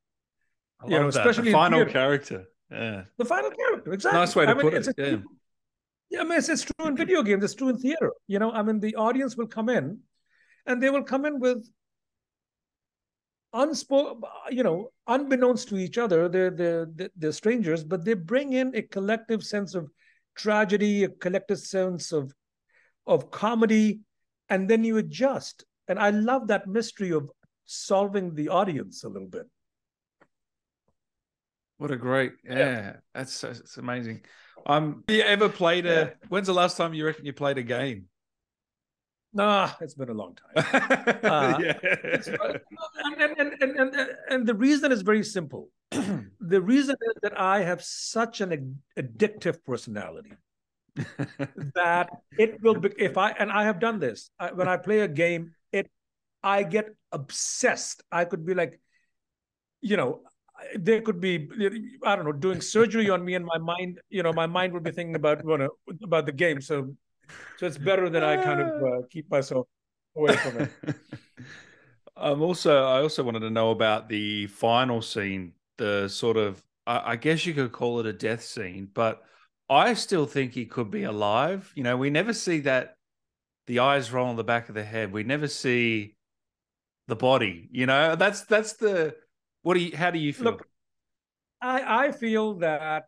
You 0.85 0.97
know 0.97 1.11
that. 1.11 1.19
especially 1.19 1.51
the 1.51 1.51
final 1.51 1.85
character. 1.85 2.45
Yeah. 2.71 3.03
The 3.17 3.25
final 3.25 3.51
character 3.51 3.93
exactly. 3.93 4.19
Nice 4.19 4.35
way 4.35 4.45
to 4.45 4.51
I 4.51 4.53
mean, 4.53 4.61
put 4.61 4.73
it 4.73 4.87
a, 4.87 4.93
yeah. 4.97 5.17
yeah 6.09 6.21
i 6.21 6.23
mean 6.23 6.37
it's, 6.37 6.49
it's 6.49 6.63
true 6.63 6.87
in 6.87 6.95
video 6.95 7.21
games. 7.21 7.43
It's 7.43 7.53
true 7.53 7.69
in 7.69 7.77
theater. 7.77 8.11
You 8.27 8.39
know 8.39 8.51
i 8.51 8.61
mean 8.63 8.79
the 8.79 8.95
audience 8.95 9.35
will 9.35 9.47
come 9.47 9.69
in 9.69 9.99
and 10.65 10.81
they 10.81 10.89
will 10.89 11.03
come 11.03 11.25
in 11.25 11.39
with 11.39 11.67
unspoken, 13.53 14.21
you 14.49 14.63
know, 14.63 14.91
unbeknownst 15.07 15.69
to 15.69 15.77
each 15.77 15.97
other, 15.97 16.29
they're, 16.29 16.51
they're, 16.51 16.87
they're 17.15 17.31
strangers, 17.31 17.83
but 17.83 18.05
they 18.05 18.13
bring 18.13 18.53
in 18.53 18.75
a 18.75 18.81
collective 18.81 19.43
sense 19.43 19.75
of 19.75 19.89
tragedy, 20.35 21.03
a 21.03 21.09
collective 21.09 21.59
sense 21.59 22.11
of, 22.11 22.33
of 23.07 23.31
comedy, 23.31 24.01
and 24.49 24.69
then 24.69 24.83
you 24.83 24.97
adjust. 24.97 25.65
And 25.87 25.99
I 25.99 26.11
love 26.11 26.47
that 26.47 26.67
mystery 26.67 27.11
of 27.11 27.29
solving 27.65 28.33
the 28.35 28.49
audience 28.49 29.03
a 29.03 29.09
little 29.09 29.27
bit. 29.27 29.47
What 31.77 31.91
a 31.91 31.97
great, 31.97 32.33
yeah, 32.43 32.57
yeah. 32.57 32.93
that's 33.13 33.43
it's 33.43 33.77
amazing. 33.77 34.21
Um, 34.67 35.03
you 35.07 35.21
ever 35.21 35.49
played 35.49 35.87
a? 35.87 35.89
Yeah. 35.89 36.09
When's 36.29 36.45
the 36.45 36.53
last 36.53 36.77
time 36.77 36.93
you 36.93 37.05
reckon 37.05 37.25
you 37.25 37.33
played 37.33 37.57
a 37.57 37.63
game? 37.63 38.05
Nah, 39.33 39.71
it's 39.79 39.93
been 39.93 40.09
a 40.09 40.13
long 40.13 40.35
time. 40.35 40.65
Uh, 41.23 41.57
yeah. 41.61 41.77
and, 43.05 43.37
and, 43.37 43.61
and, 43.61 43.79
and, 43.79 44.09
and 44.29 44.47
the 44.47 44.53
reason 44.53 44.91
is 44.91 45.01
very 45.01 45.23
simple. 45.23 45.69
the 45.91 46.61
reason 46.61 46.95
is 47.09 47.15
that 47.21 47.39
I 47.39 47.61
have 47.61 47.81
such 47.83 48.41
an 48.41 48.81
addictive 48.97 49.63
personality 49.65 50.31
that 51.75 52.09
it 52.37 52.61
will 52.61 52.75
be, 52.75 52.89
if 52.97 53.17
I 53.17 53.31
and 53.31 53.51
I 53.51 53.63
have 53.63 53.79
done 53.79 53.99
this 53.99 54.29
I, 54.39 54.51
when 54.51 54.67
I 54.67 54.77
play 54.77 55.01
a 55.01 55.07
game, 55.07 55.51
it 55.71 55.89
I 56.43 56.63
get 56.63 56.95
obsessed. 57.11 58.03
I 58.11 58.25
could 58.25 58.45
be 58.45 58.53
like, 58.53 58.79
you 59.81 59.95
know, 59.95 60.21
there 60.75 61.01
could 61.01 61.19
be 61.19 61.47
I 62.03 62.15
don't 62.15 62.25
know 62.25 62.31
doing 62.33 62.61
surgery 62.61 63.09
on 63.09 63.23
me, 63.23 63.35
and 63.35 63.45
my 63.45 63.57
mind, 63.57 63.99
you 64.09 64.23
know, 64.23 64.33
my 64.33 64.47
mind 64.47 64.73
would 64.73 64.83
be 64.83 64.91
thinking 64.91 65.15
about 65.15 65.43
you 65.45 65.57
know, 65.57 65.69
about 66.03 66.25
the 66.25 66.31
game. 66.31 66.61
So 66.61 66.95
so 67.57 67.65
it's 67.65 67.77
better 67.77 68.09
that 68.09 68.23
I 68.23 68.37
kind 68.37 68.61
of 68.61 68.83
uh, 68.83 69.01
keep 69.09 69.29
myself 69.29 69.67
away 70.15 70.35
from 70.37 70.61
it. 70.61 70.95
I'm 72.15 72.41
also 72.41 72.83
I 72.83 73.01
also 73.01 73.23
wanted 73.23 73.41
to 73.41 73.49
know 73.49 73.71
about 73.71 74.09
the 74.09 74.47
final 74.47 75.01
scene, 75.01 75.53
the 75.77 76.07
sort 76.07 76.37
of 76.37 76.63
I, 76.87 77.11
I 77.11 77.15
guess 77.15 77.45
you 77.45 77.53
could 77.53 77.71
call 77.71 77.99
it 77.99 78.05
a 78.05 78.13
death 78.13 78.43
scene, 78.43 78.89
but 78.93 79.23
I 79.69 79.93
still 79.93 80.25
think 80.25 80.53
he 80.53 80.65
could 80.65 80.91
be 80.91 81.03
alive. 81.03 81.71
You 81.75 81.83
know, 81.83 81.97
we 81.97 82.09
never 82.09 82.33
see 82.33 82.59
that 82.61 82.95
the 83.67 83.79
eyes 83.79 84.11
roll 84.11 84.27
on 84.27 84.35
the 84.35 84.43
back 84.43 84.69
of 84.69 84.75
the 84.75 84.83
head. 84.83 85.11
We 85.11 85.23
never 85.23 85.47
see 85.47 86.15
the 87.07 87.15
body. 87.15 87.69
You 87.71 87.85
know, 87.85 88.15
that's 88.15 88.41
that's 88.45 88.73
the 88.73 89.15
what 89.63 89.75
do 89.75 89.81
you 89.81 89.95
how 89.95 90.11
do 90.11 90.19
you 90.19 90.33
feel? 90.33 90.45
Look, 90.45 90.67
I 91.61 92.07
I 92.07 92.11
feel 92.11 92.55
that 92.55 93.07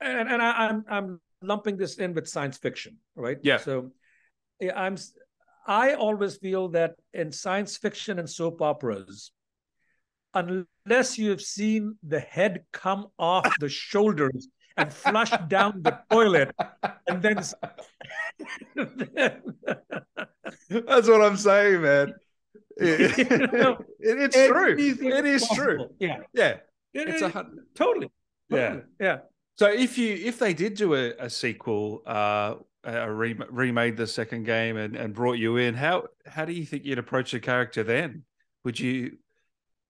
and, 0.00 0.28
and 0.28 0.42
I, 0.42 0.50
I'm 0.50 0.84
I'm 0.88 1.20
lumping 1.42 1.76
this 1.76 1.98
in 1.98 2.14
with 2.14 2.28
science 2.28 2.58
fiction, 2.58 2.96
right? 3.14 3.38
Yeah. 3.42 3.58
So 3.58 3.90
I'm 4.74 4.96
I 5.66 5.94
always 5.94 6.36
feel 6.36 6.68
that 6.70 6.94
in 7.12 7.30
science 7.30 7.76
fiction 7.76 8.18
and 8.18 8.28
soap 8.28 8.62
operas, 8.62 9.32
unless 10.34 11.18
you 11.18 11.30
have 11.30 11.42
seen 11.42 11.96
the 12.02 12.20
head 12.20 12.64
come 12.72 13.08
off 13.18 13.52
the 13.60 13.68
shoulders 13.86 14.48
and 14.76 14.92
flush 14.92 15.32
down 15.48 15.82
the 15.82 15.98
toilet, 16.10 16.54
and 17.06 17.20
then 17.20 17.36
that's 20.70 21.08
what 21.08 21.22
I'm 21.22 21.36
saying, 21.36 21.82
man. 21.82 22.14
It, 22.80 23.18
you 23.18 23.58
know, 23.58 23.78
it, 23.98 24.20
it's 24.20 24.36
true. 24.36 24.76
It 24.78 25.26
is 25.26 25.44
possible. 25.44 25.64
true. 25.64 25.88
Yeah, 25.98 26.18
yeah. 26.32 26.58
It, 26.94 27.08
it's 27.08 27.22
a 27.22 27.30
totally. 27.30 27.58
totally. 27.74 28.10
Yeah, 28.50 28.76
yeah. 29.00 29.18
So 29.58 29.66
if 29.66 29.98
you 29.98 30.14
if 30.14 30.38
they 30.38 30.54
did 30.54 30.74
do 30.74 30.94
a, 30.94 31.14
a 31.18 31.28
sequel, 31.28 32.02
uh, 32.06 32.54
a 32.84 33.12
re- 33.12 33.36
remade 33.50 33.96
the 33.96 34.06
second 34.06 34.44
game 34.44 34.76
and, 34.76 34.94
and 34.94 35.12
brought 35.12 35.38
you 35.38 35.56
in, 35.56 35.74
how 35.74 36.04
how 36.26 36.44
do 36.44 36.52
you 36.52 36.64
think 36.64 36.84
you'd 36.84 36.98
approach 36.98 37.32
the 37.32 37.40
character 37.40 37.82
then? 37.82 38.22
Would 38.64 38.78
you 38.78 39.18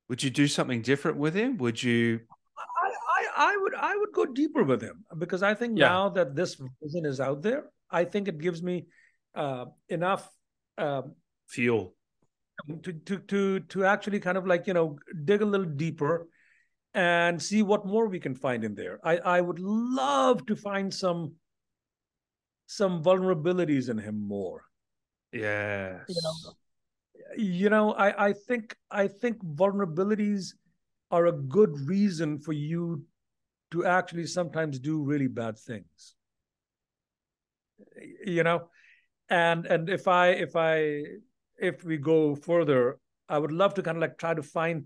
would 0.09 0.23
you 0.23 0.31
do 0.31 0.49
something 0.49 0.81
different 0.81 1.19
with 1.19 1.35
him? 1.35 1.59
Would 1.59 1.83
you? 1.83 2.21
I, 2.59 2.89
I, 2.89 3.53
I 3.53 3.57
would 3.59 3.75
I 3.75 3.97
would 3.97 4.13
go 4.13 4.25
deeper 4.25 4.65
with 4.65 4.81
him 4.81 5.05
because 5.19 5.43
I 5.43 5.53
think 5.53 5.79
yeah. 5.79 5.89
now 5.89 6.09
that 6.11 6.35
this 6.35 6.55
vision 6.83 7.05
is 7.05 7.21
out 7.21 7.43
there, 7.43 7.65
I 7.91 8.05
think 8.05 8.27
it 8.27 8.39
gives 8.39 8.63
me 8.63 8.87
uh, 9.35 9.67
enough 9.91 10.31
uh, 10.79 11.03
fuel 11.47 11.95
to 12.85 12.93
to 12.93 13.19
to 13.19 13.61
to 13.61 13.85
actually 13.85 14.21
kind 14.21 14.39
of 14.39 14.47
like 14.47 14.67
you 14.67 14.73
know 14.73 14.99
dig 15.27 15.43
a 15.43 15.45
little 15.45 15.67
deeper 15.67 16.27
and 16.95 17.41
see 17.41 17.63
what 17.63 17.87
more 17.87 18.09
we 18.09 18.19
can 18.19 18.35
find 18.35 18.65
in 18.65 18.75
there. 18.75 18.99
I, 19.05 19.19
I 19.19 19.41
would 19.41 19.59
love 19.59 20.47
to 20.47 20.57
find 20.57 20.93
some 20.93 21.35
some 22.67 23.03
vulnerabilities 23.03 23.89
in 23.89 23.99
him 23.99 24.21
more. 24.21 24.63
Yes. 25.33 26.05
You 26.09 26.21
know, 26.23 26.53
you 27.37 27.71
know, 27.71 27.93
I, 27.93 28.29
I 28.29 28.33
think 28.33 28.77
I 28.91 29.09
think 29.09 29.43
vulnerabilities 29.45 30.55
are 31.11 31.27
a 31.27 31.33
good 31.33 31.79
reason 31.87 32.39
for 32.39 32.53
you 32.53 33.05
to 33.71 33.85
actually 33.85 34.27
sometimes 34.27 34.79
do 34.79 35.03
really 35.03 35.27
bad 35.27 35.59
things. 35.59 36.15
You 38.25 38.43
know, 38.43 38.69
and 39.29 39.67
and 39.67 39.89
if 39.89 40.09
I 40.09 40.29
if 40.31 40.57
I 40.57 41.03
if 41.59 41.85
we 41.85 41.97
go 41.97 42.35
further, 42.35 42.99
I 43.29 43.39
would 43.39 43.53
love 43.53 43.75
to 43.75 43.83
kind 43.83 43.97
of 43.97 44.01
like 44.01 44.19
try 44.19 44.35
to 44.35 44.43
find 44.43 44.85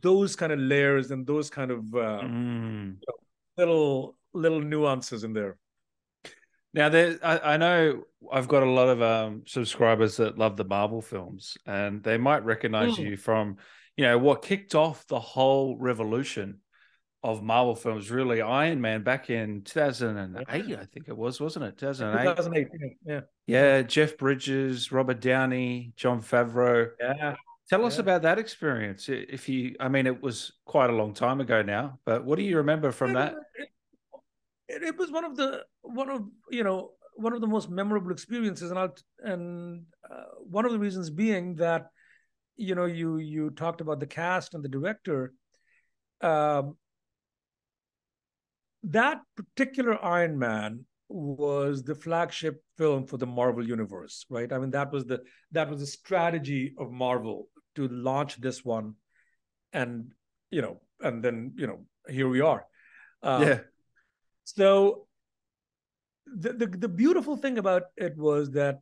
those 0.00 0.36
kind 0.36 0.52
of 0.52 0.58
layers 0.58 1.10
and 1.10 1.26
those 1.26 1.50
kind 1.50 1.70
of 1.70 1.78
uh, 1.94 2.20
mm. 2.22 2.96
little 3.56 4.16
little 4.32 4.60
nuances 4.60 5.24
in 5.24 5.32
there. 5.32 5.56
Now, 6.74 6.90
there, 6.90 7.18
I, 7.22 7.54
I, 7.54 7.56
know 7.56 8.04
I've 8.30 8.46
got 8.46 8.62
a 8.62 8.70
lot 8.70 8.88
of 8.88 9.00
um, 9.00 9.42
subscribers 9.46 10.18
that 10.18 10.36
love 10.36 10.56
the 10.56 10.64
Marvel 10.64 11.00
films, 11.00 11.56
and 11.66 12.02
they 12.02 12.18
might 12.18 12.44
recognize 12.44 12.96
mm. 12.96 13.10
you 13.10 13.16
from, 13.16 13.56
you 13.96 14.04
know, 14.04 14.18
what 14.18 14.42
kicked 14.42 14.74
off 14.74 15.06
the 15.06 15.18
whole 15.18 15.76
revolution 15.78 16.60
of 17.22 17.42
Marvel 17.42 17.74
films. 17.74 18.10
Really, 18.10 18.42
Iron 18.42 18.82
Man 18.82 19.02
back 19.02 19.30
in 19.30 19.62
2008, 19.62 20.46
I 20.48 20.84
think 20.84 21.08
it 21.08 21.16
was, 21.16 21.40
wasn't 21.40 21.64
it? 21.64 21.78
2008. 21.78 22.36
2008, 22.36 22.68
yeah. 23.06 23.20
Yeah, 23.46 23.82
Jeff 23.82 24.18
Bridges, 24.18 24.92
Robert 24.92 25.20
Downey, 25.20 25.94
Jon 25.96 26.20
Favreau. 26.20 26.90
Yeah. 27.00 27.34
Tell 27.68 27.84
us 27.84 27.98
about 27.98 28.22
that 28.22 28.38
experience. 28.38 29.10
If 29.10 29.46
you, 29.48 29.76
I 29.78 29.88
mean, 29.88 30.06
it 30.06 30.22
was 30.22 30.52
quite 30.64 30.88
a 30.88 30.94
long 30.94 31.12
time 31.12 31.40
ago 31.40 31.60
now, 31.60 31.98
but 32.06 32.24
what 32.24 32.38
do 32.38 32.42
you 32.42 32.56
remember 32.56 32.92
from 32.92 33.12
that? 33.12 33.34
It, 33.56 33.68
it, 34.68 34.82
it, 34.84 34.98
was 34.98 35.10
one 35.10 35.24
of 35.24 35.36
the 35.36 35.64
one 35.82 36.08
of 36.08 36.22
you 36.50 36.64
know 36.64 36.92
one 37.14 37.34
of 37.34 37.42
the 37.42 37.46
most 37.46 37.68
memorable 37.68 38.10
experiences, 38.10 38.70
and 38.70 38.78
I'll, 38.78 38.96
and 39.22 39.84
uh, 40.10 40.24
one 40.38 40.64
of 40.64 40.72
the 40.72 40.78
reasons 40.78 41.10
being 41.10 41.56
that 41.56 41.88
you 42.56 42.74
know 42.74 42.86
you 42.86 43.18
you 43.18 43.50
talked 43.50 43.82
about 43.82 44.00
the 44.00 44.06
cast 44.06 44.54
and 44.54 44.64
the 44.64 44.68
director. 44.68 45.34
Um, 46.22 46.76
that 48.84 49.20
particular 49.36 50.02
Iron 50.02 50.38
Man 50.38 50.86
was 51.08 51.82
the 51.82 51.94
flagship 51.94 52.62
film 52.78 53.06
for 53.06 53.18
the 53.18 53.26
Marvel 53.26 53.66
universe, 53.66 54.24
right? 54.30 54.50
I 54.50 54.58
mean, 54.58 54.70
that 54.70 54.90
was 54.90 55.04
the 55.04 55.20
that 55.52 55.68
was 55.68 55.80
the 55.80 55.86
strategy 55.86 56.74
of 56.78 56.90
Marvel 56.90 57.48
to 57.74 57.88
launch 57.88 58.40
this 58.40 58.64
one 58.64 58.94
and 59.72 60.12
you 60.50 60.62
know 60.62 60.80
and 61.00 61.22
then 61.22 61.52
you 61.56 61.66
know 61.66 61.84
here 62.08 62.28
we 62.28 62.40
are 62.40 62.66
uh, 63.22 63.38
yeah 63.42 63.58
so 64.44 65.06
the, 66.26 66.52
the 66.52 66.66
the 66.66 66.88
beautiful 66.88 67.36
thing 67.36 67.58
about 67.58 67.84
it 67.96 68.16
was 68.16 68.50
that 68.50 68.80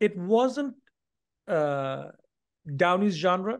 it 0.00 0.16
wasn't 0.16 0.74
uh 1.48 2.06
downey's 2.76 3.14
genre 3.14 3.58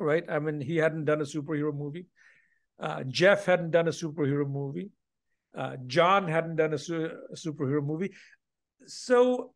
right? 0.00 0.24
I 0.28 0.38
mean, 0.38 0.60
he 0.60 0.76
hadn't 0.76 1.04
done 1.04 1.20
a 1.20 1.24
superhero 1.24 1.74
movie. 1.74 2.06
Uh, 2.80 3.04
Jeff 3.04 3.44
hadn't 3.44 3.70
done 3.70 3.86
a 3.86 3.92
superhero 3.92 4.48
movie. 4.48 4.90
Uh, 5.56 5.76
Jon 5.86 6.26
hadn't 6.26 6.56
done 6.56 6.72
a, 6.72 6.78
su- 6.78 7.10
a 7.30 7.36
superhero 7.36 7.84
movie. 7.84 8.12
So, 8.86 9.52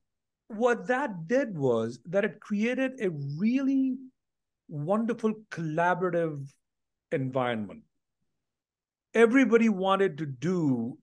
what 0.57 0.87
that 0.89 1.27
did 1.27 1.57
was 1.57 1.99
that 2.07 2.25
it 2.25 2.41
created 2.41 2.93
a 3.01 3.11
really 3.39 3.97
wonderful 4.69 5.35
collaborative 5.51 6.49
environment. 7.13 7.83
Everybody 9.15 9.69
wanted 9.69 10.19
to 10.19 10.27
do, 10.27 10.99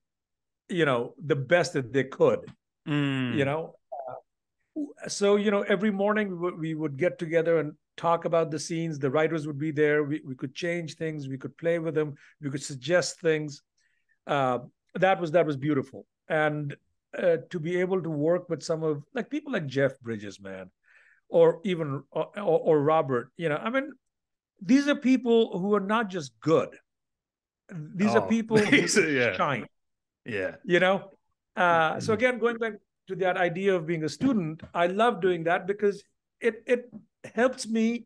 you 0.70 0.86
know, 0.86 1.14
the 1.24 1.36
best 1.36 1.74
that 1.74 1.94
they 1.94 2.04
could. 2.04 2.40
Mm. 2.88 3.36
You 3.38 3.46
know, 3.46 3.76
uh, 4.10 5.08
so 5.08 5.36
you 5.36 5.52
know, 5.52 5.62
every 5.62 5.92
morning 5.92 6.30
we 6.30 6.38
would, 6.38 6.60
we 6.60 6.74
would 6.74 6.98
get 6.98 7.20
together 7.20 7.60
and 7.60 7.74
talk 7.96 8.26
about 8.26 8.52
the 8.52 8.60
scenes. 8.60 9.00
The 9.00 9.12
writers 9.12 9.46
would 9.48 9.60
be 9.60 9.72
there. 9.72 10.04
We 10.04 10.22
we 10.26 10.36
could 10.36 10.56
change 10.56 10.96
things. 10.96 11.28
We 11.28 11.38
could 11.38 11.56
play 11.58 11.80
with 11.80 11.96
them. 11.96 12.16
We 12.42 12.50
could 12.50 12.64
suggest 12.64 13.22
things. 13.22 13.62
Uh, 14.26 14.60
that 14.96 15.22
was 15.22 15.32
that 15.32 15.46
was 15.46 15.58
beautiful, 15.58 16.06
and 16.28 16.76
uh, 17.18 17.38
to 17.50 17.60
be 17.60 17.80
able 17.80 18.02
to 18.02 18.10
work 18.10 18.50
with 18.50 18.64
some 18.64 18.84
of 18.84 19.04
like 19.14 19.30
people 19.30 19.54
like 19.54 19.66
Jeff 19.68 20.00
Bridges, 20.00 20.40
man, 20.40 20.70
or 21.30 21.60
even 21.64 22.04
or, 22.12 22.30
or 22.40 22.82
Robert. 22.82 23.32
You 23.38 23.50
know, 23.50 23.58
I 23.58 23.70
mean, 23.70 23.92
these 24.62 24.88
are 24.88 24.96
people 24.96 25.60
who 25.60 25.74
are 25.76 25.80
not 25.96 26.10
just 26.10 26.40
good. 26.40 26.70
These 27.96 28.16
Oh, 28.16 28.20
are 28.20 28.28
people 28.28 28.58
these 28.72 28.96
who 28.96 29.04
are- 29.04 29.10
yeah. 29.10 29.34
shine. 29.36 29.66
Yeah. 30.26 30.56
You 30.64 30.80
know, 30.80 31.10
uh, 31.56 32.00
so 32.00 32.12
Mhm. 32.12 32.18
again, 32.18 32.40
going 32.40 32.58
back 32.58 32.74
to 33.08 33.16
that 33.18 33.38
idea 33.38 33.76
of 33.76 33.86
being 33.88 34.04
a 34.04 34.10
student, 34.10 34.62
I 34.74 34.88
love 34.88 35.22
doing 35.22 35.44
that 35.46 35.66
because 35.68 36.04
it 36.40 36.64
it 36.66 36.90
helps 37.36 37.68
me 37.68 38.06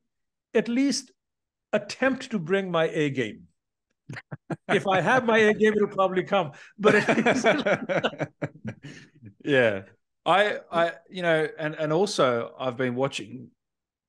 at 0.53 0.67
least 0.67 1.11
attempt 1.73 2.31
to 2.31 2.39
bring 2.39 2.71
my 2.71 2.87
A 2.89 3.09
game. 3.09 3.44
If 4.69 4.87
I 4.87 5.01
have 5.01 5.25
my 5.25 5.37
A 5.39 5.53
game, 5.53 5.73
it'll 5.73 5.87
probably 5.87 6.23
come. 6.23 6.51
But 6.77 6.95
yeah. 9.43 9.83
I 10.27 10.57
I 10.71 10.93
you 11.09 11.21
know, 11.21 11.47
and 11.59 11.75
and 11.75 11.93
also 11.93 12.53
I've 12.59 12.77
been 12.77 12.95
watching 12.95 13.49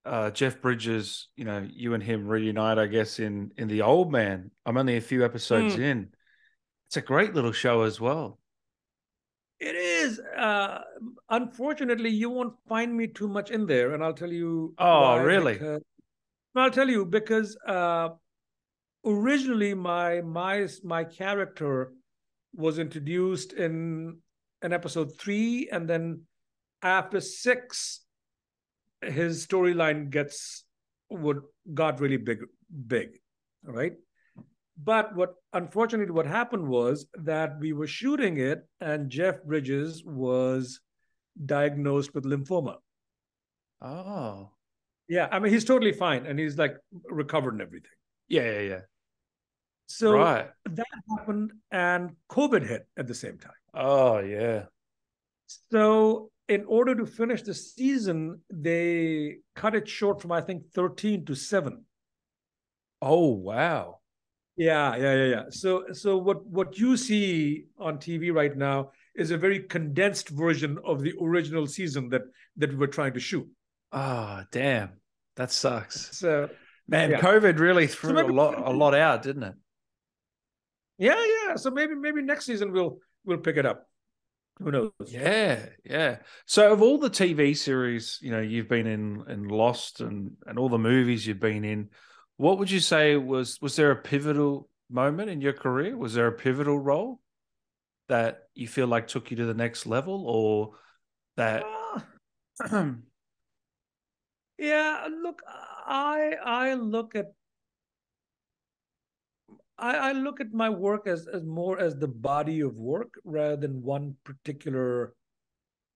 uh 0.06 0.30
Jeff 0.30 0.62
Bridges, 0.62 1.28
you 1.36 1.44
know, 1.44 1.66
you 1.70 1.92
and 1.94 2.02
him 2.02 2.26
reunite, 2.26 2.78
I 2.78 2.86
guess, 2.86 3.18
in 3.18 3.52
in 3.58 3.68
the 3.68 3.82
old 3.82 4.10
man. 4.10 4.50
I'm 4.64 4.76
only 4.78 4.96
a 4.96 5.00
few 5.02 5.24
episodes 5.24 5.74
Hmm. 5.74 5.82
in. 5.82 6.08
It's 6.88 6.96
a 6.96 7.02
great 7.02 7.34
little 7.34 7.52
show 7.52 7.82
as 7.82 8.00
well. 8.00 8.38
It 9.58 9.74
is. 9.74 10.20
Uh, 10.20 10.80
unfortunately, 11.30 12.10
you 12.10 12.30
won't 12.30 12.54
find 12.68 12.94
me 12.96 13.08
too 13.08 13.28
much 13.28 13.50
in 13.50 13.66
there, 13.66 13.92
and 13.94 14.04
I'll 14.04 14.12
tell 14.14 14.32
you. 14.32 14.74
Oh, 14.78 15.00
why, 15.02 15.22
really? 15.22 15.54
because- 15.54 15.82
I'll 16.54 16.70
tell 16.70 16.88
you 16.88 17.04
because 17.04 17.54
uh, 17.66 18.10
originally 19.06 19.72
my 19.72 20.20
my 20.20 20.68
my 20.82 21.04
character 21.04 21.92
was 22.52 22.78
introduced 22.78 23.52
in 23.52 24.18
in 24.62 24.72
episode 24.72 25.16
three, 25.18 25.68
and 25.70 25.88
then 25.88 26.22
after 26.82 27.20
six, 27.20 28.00
his 29.02 29.46
storyline 29.46 30.10
gets 30.10 30.64
would 31.10 31.40
got 31.72 32.00
really 32.00 32.16
big 32.16 32.40
big, 32.86 33.18
right. 33.62 33.94
But 34.82 35.14
what 35.14 35.34
unfortunately 35.52 36.12
what 36.12 36.26
happened 36.26 36.68
was 36.68 37.06
that 37.14 37.58
we 37.60 37.72
were 37.72 37.86
shooting 37.86 38.38
it 38.38 38.66
and 38.80 39.08
Jeff 39.08 39.42
Bridges 39.42 40.04
was 40.04 40.80
diagnosed 41.46 42.14
with 42.14 42.24
lymphoma. 42.24 42.76
Oh. 43.80 44.50
Yeah, 45.08 45.28
I 45.30 45.38
mean 45.38 45.52
he's 45.52 45.64
totally 45.64 45.92
fine 45.92 46.26
and 46.26 46.38
he's 46.38 46.58
like 46.58 46.76
recovered 47.08 47.54
and 47.54 47.62
everything. 47.62 47.90
Yeah, 48.28 48.50
yeah, 48.50 48.60
yeah. 48.60 48.80
So 49.86 50.12
right. 50.12 50.48
that 50.64 50.86
happened 51.16 51.52
and 51.70 52.16
COVID 52.30 52.66
hit 52.66 52.88
at 52.96 53.06
the 53.06 53.14
same 53.14 53.38
time. 53.38 53.52
Oh, 53.72 54.18
yeah. 54.18 54.64
So 55.70 56.30
in 56.48 56.64
order 56.66 56.94
to 56.94 57.06
finish 57.06 57.42
the 57.42 57.54
season, 57.54 58.40
they 58.50 59.38
cut 59.54 59.74
it 59.74 59.88
short 59.88 60.20
from 60.20 60.32
I 60.32 60.40
think 60.40 60.72
13 60.74 61.24
to 61.26 61.34
7. 61.34 61.84
Oh, 63.00 63.28
wow. 63.28 64.00
Yeah, 64.56 64.96
yeah, 64.96 65.14
yeah, 65.14 65.24
yeah. 65.24 65.42
So 65.50 65.84
so 65.92 66.16
what 66.16 66.44
what 66.46 66.78
you 66.78 66.96
see 66.96 67.66
on 67.78 67.98
TV 67.98 68.32
right 68.32 68.56
now 68.56 68.92
is 69.14 69.30
a 69.30 69.36
very 69.36 69.60
condensed 69.60 70.30
version 70.30 70.78
of 70.82 71.02
the 71.02 71.12
original 71.20 71.66
season 71.66 72.08
that 72.08 72.22
that 72.56 72.70
we 72.70 72.76
were 72.76 72.86
trying 72.86 73.12
to 73.12 73.20
shoot. 73.20 73.46
Oh, 73.92 74.42
damn. 74.50 74.92
That 75.36 75.52
sucks. 75.52 76.16
So 76.16 76.48
Man, 76.88 77.10
Yeah. 77.10 77.20
COVID 77.20 77.58
really 77.58 77.86
threw 77.86 78.14
maybe- 78.14 78.28
a 78.28 78.32
lot 78.32 78.58
a 78.58 78.70
lot 78.70 78.94
out, 78.94 79.22
didn't 79.22 79.42
it? 79.42 79.54
Yeah, 80.98 81.22
yeah. 81.46 81.56
So 81.56 81.70
maybe 81.70 81.94
maybe 81.94 82.22
next 82.22 82.46
season 82.46 82.72
we'll 82.72 82.98
we'll 83.24 83.38
pick 83.38 83.56
it 83.56 83.66
up. 83.66 83.86
Who 84.58 84.70
knows? 84.70 84.92
Yeah, 85.08 85.66
yeah. 85.84 86.18
So 86.46 86.72
of 86.72 86.80
all 86.80 86.98
the 86.98 87.10
TV 87.10 87.54
series, 87.54 88.18
you 88.22 88.30
know, 88.30 88.40
you've 88.40 88.68
been 88.68 88.86
in 88.86 89.24
in 89.28 89.48
Lost 89.48 90.00
and 90.00 90.32
and 90.46 90.58
all 90.58 90.68
the 90.68 90.78
movies 90.78 91.26
you've 91.26 91.40
been 91.40 91.64
in, 91.64 91.90
what 92.36 92.58
would 92.58 92.70
you 92.70 92.80
say 92.80 93.16
was 93.16 93.60
was 93.60 93.76
there 93.76 93.90
a 93.90 93.96
pivotal 93.96 94.68
moment 94.90 95.30
in 95.30 95.40
your 95.40 95.52
career? 95.52 95.96
Was 95.96 96.14
there 96.14 96.26
a 96.26 96.32
pivotal 96.32 96.78
role 96.78 97.20
that 98.08 98.44
you 98.54 98.68
feel 98.68 98.86
like 98.86 99.08
took 99.08 99.30
you 99.30 99.36
to 99.38 99.46
the 99.46 99.54
next 99.54 99.84
level 99.86 100.24
or 100.26 100.78
that 101.36 101.64
Uh, 101.64 102.00
yeah, 104.58 105.08
look, 105.22 105.42
I 105.86 106.34
I 106.42 106.74
look 106.74 107.14
at 107.14 107.32
I, 109.78 109.96
I 109.96 110.12
look 110.12 110.40
at 110.40 110.52
my 110.52 110.70
work 110.70 111.06
as 111.06 111.26
as 111.26 111.44
more 111.44 111.78
as 111.78 111.96
the 111.96 112.08
body 112.08 112.60
of 112.60 112.76
work 112.76 113.14
rather 113.24 113.56
than 113.56 113.82
one 113.82 114.16
particular 114.24 115.14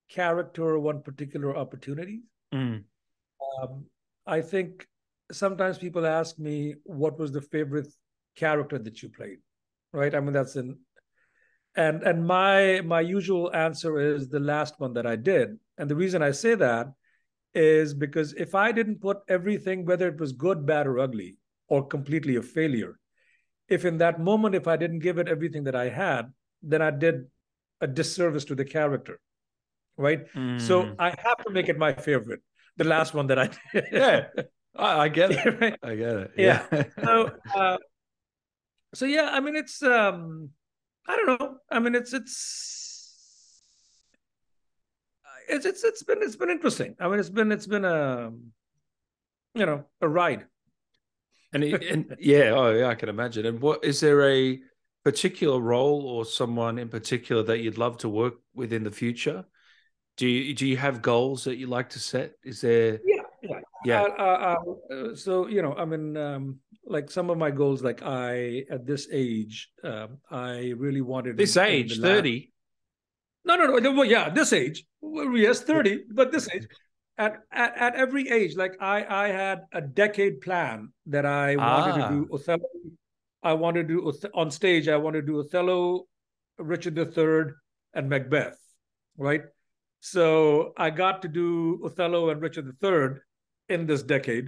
character 0.09 0.65
or 0.65 0.79
one 0.79 1.03
particular 1.03 1.57
opportunity. 1.57 2.21
Mm, 2.53 2.85
Um, 3.63 3.87
I 4.27 4.41
think 4.43 4.87
sometimes 5.33 5.79
people 5.79 6.07
ask 6.07 6.39
me 6.39 6.75
what 6.85 7.19
was 7.19 7.33
the 7.33 7.41
favorite 7.41 7.89
character 8.37 8.79
that 8.79 9.03
you 9.03 9.09
played, 9.09 9.39
right? 9.93 10.15
I 10.15 10.21
mean 10.21 10.35
that's 10.35 10.57
in, 10.57 10.79
and 11.75 12.03
and 12.03 12.27
my 12.27 12.83
my 12.83 13.01
usual 13.01 13.51
answer 13.55 13.99
is 13.99 14.29
the 14.29 14.41
last 14.41 14.79
one 14.79 14.93
that 14.95 15.07
I 15.07 15.17
did, 15.17 15.59
and 15.79 15.89
the 15.89 15.97
reason 15.97 16.23
I 16.23 16.33
say 16.33 16.55
that 16.57 16.89
is 17.55 17.95
because 17.95 18.35
if 18.35 18.55
I 18.55 18.73
didn't 18.73 19.01
put 19.01 19.19
everything, 19.29 19.85
whether 19.85 20.07
it 20.07 20.21
was 20.21 20.33
good, 20.33 20.67
bad, 20.67 20.87
or 20.87 20.99
ugly, 21.01 21.39
or 21.69 21.87
completely 21.87 22.37
a 22.37 22.43
failure, 22.43 23.00
if 23.71 23.85
in 23.85 23.99
that 23.99 24.21
moment 24.21 24.55
if 24.55 24.67
I 24.67 24.77
didn't 24.77 24.99
give 24.99 25.19
it 25.19 25.29
everything 25.29 25.65
that 25.65 25.75
I 25.75 25.89
had, 25.89 26.33
then 26.63 26.83
I 26.83 26.91
did 26.91 27.27
a 27.81 27.87
disservice 27.87 28.45
to 28.47 28.55
the 28.55 28.65
character, 28.65 29.21
right? 29.97 30.27
So 30.59 30.83
mm. 30.83 30.97
I 30.99 31.15
have 31.17 31.39
to 31.47 31.51
make 31.51 31.69
it 31.69 31.79
my 31.79 31.95
favorite, 31.95 32.41
the 32.77 32.85
last 32.85 33.15
one 33.15 33.29
that 33.29 33.39
I 33.39 33.51
did. 33.73 33.85
Yeah. 33.93 34.27
I, 34.77 35.01
I 35.01 35.09
get 35.09 35.31
it. 35.31 35.39
Right. 35.61 35.79
I 35.83 35.95
get 35.95 36.17
it. 36.17 36.31
Yeah. 36.37 36.67
Yeah. 36.73 36.85
So, 37.03 37.31
uh, 37.55 37.77
so 38.95 39.07
yeah, 39.07 39.31
I 39.33 39.41
mean, 39.41 39.57
it's 39.57 39.83
um, 39.83 40.51
I 41.07 41.17
don't 41.17 41.41
know. 41.41 41.57
I 41.71 41.79
mean, 41.79 41.95
it's 41.95 42.13
it's 42.13 43.63
it's 45.49 45.67
it's 45.67 45.85
it's 45.85 46.03
been 46.03 46.23
it's 46.23 46.37
been 46.37 46.51
interesting. 46.51 46.97
I 47.01 47.09
mean, 47.09 47.19
it's 47.21 47.31
been 47.31 47.53
it's 47.53 47.67
been 47.67 47.85
a 47.85 48.31
you 49.55 49.67
know 49.67 49.85
a 50.01 50.09
ride. 50.09 50.47
And, 51.53 51.65
it- 51.65 51.83
and 51.85 52.17
yeah, 52.21 52.53
oh 52.55 52.71
yeah, 52.75 52.87
I 52.89 52.95
can 52.95 53.09
imagine. 53.09 53.47
And 53.47 53.61
what 53.61 53.85
is 53.85 54.01
there 54.01 54.29
a 54.29 54.59
particular 55.05 55.59
role 55.61 56.07
or 56.07 56.25
someone 56.25 56.79
in 56.79 56.89
particular 56.89 57.43
that 57.45 57.59
you'd 57.61 57.79
love 57.79 57.99
to 57.99 58.09
work 58.09 58.35
with 58.55 58.73
in 58.73 58.85
the 58.85 58.91
future? 58.91 59.45
Do 60.17 60.27
you 60.29 60.55
do 60.55 60.67
you 60.67 60.77
have 60.77 61.01
goals 61.01 61.45
that 61.45 61.57
you 61.57 61.67
like 61.67 61.91
to 61.91 61.99
set? 61.99 62.33
Is 62.45 62.61
there 62.61 63.01
Yeah, 63.05 63.23
yeah. 63.43 63.61
yeah. 63.85 64.03
Uh, 64.03 64.23
uh, 64.23 64.95
uh, 64.95 65.15
so 65.15 65.47
you 65.47 65.63
know, 65.63 65.75
I 65.75 65.85
mean, 65.87 66.17
um, 66.17 66.59
like 66.85 67.11
some 67.11 67.31
of 67.31 67.39
my 67.39 67.51
goals, 67.51 67.83
like 67.83 68.03
I 68.03 68.65
at 68.71 68.87
this 68.87 69.09
age, 69.11 69.71
um, 69.83 70.19
I 70.31 70.75
really 70.77 71.01
wanted 71.01 71.37
this 71.39 71.57
in- 71.57 71.65
age, 71.65 71.99
30. 72.01 72.53
No, 73.47 73.57
no, 73.57 73.79
no. 73.79 73.93
Well, 73.93 74.05
yeah, 74.05 74.29
this 74.29 74.53
age. 74.53 74.85
Well, 75.01 75.35
yes, 75.37 75.63
30, 75.63 76.05
but 76.13 76.31
this 76.31 76.49
age. 76.55 76.67
At, 77.25 77.33
at 77.53 77.73
at 77.87 77.95
every 78.05 78.25
age, 78.37 78.53
like 78.57 78.75
I 78.81 78.97
I 79.25 79.29
had 79.29 79.59
a 79.81 79.81
decade 80.03 80.41
plan 80.41 80.93
that 81.15 81.27
I 81.27 81.57
wanted 81.57 81.95
to 82.03 82.09
do 82.17 82.21
Ah. 82.31 82.35
Othello. 82.37 82.69
I 83.43 83.53
wanted 83.65 83.89
to 83.89 83.95
do 83.95 84.13
on 84.43 84.51
stage. 84.51 84.89
I 84.89 84.97
wanted 84.97 85.21
to 85.27 85.27
do 85.33 85.39
Othello, 85.41 85.81
Richard 86.59 86.97
III, 86.99 87.53
and 87.97 88.09
Macbeth. 88.09 88.59
Right. 89.29 89.43
So 90.01 90.73
I 90.87 90.89
got 91.03 91.21
to 91.23 91.29
do 91.29 91.81
Othello 91.85 92.31
and 92.31 92.41
Richard 92.47 92.67
III 92.83 93.21
in 93.69 93.87
this 93.91 94.03
decade, 94.03 94.47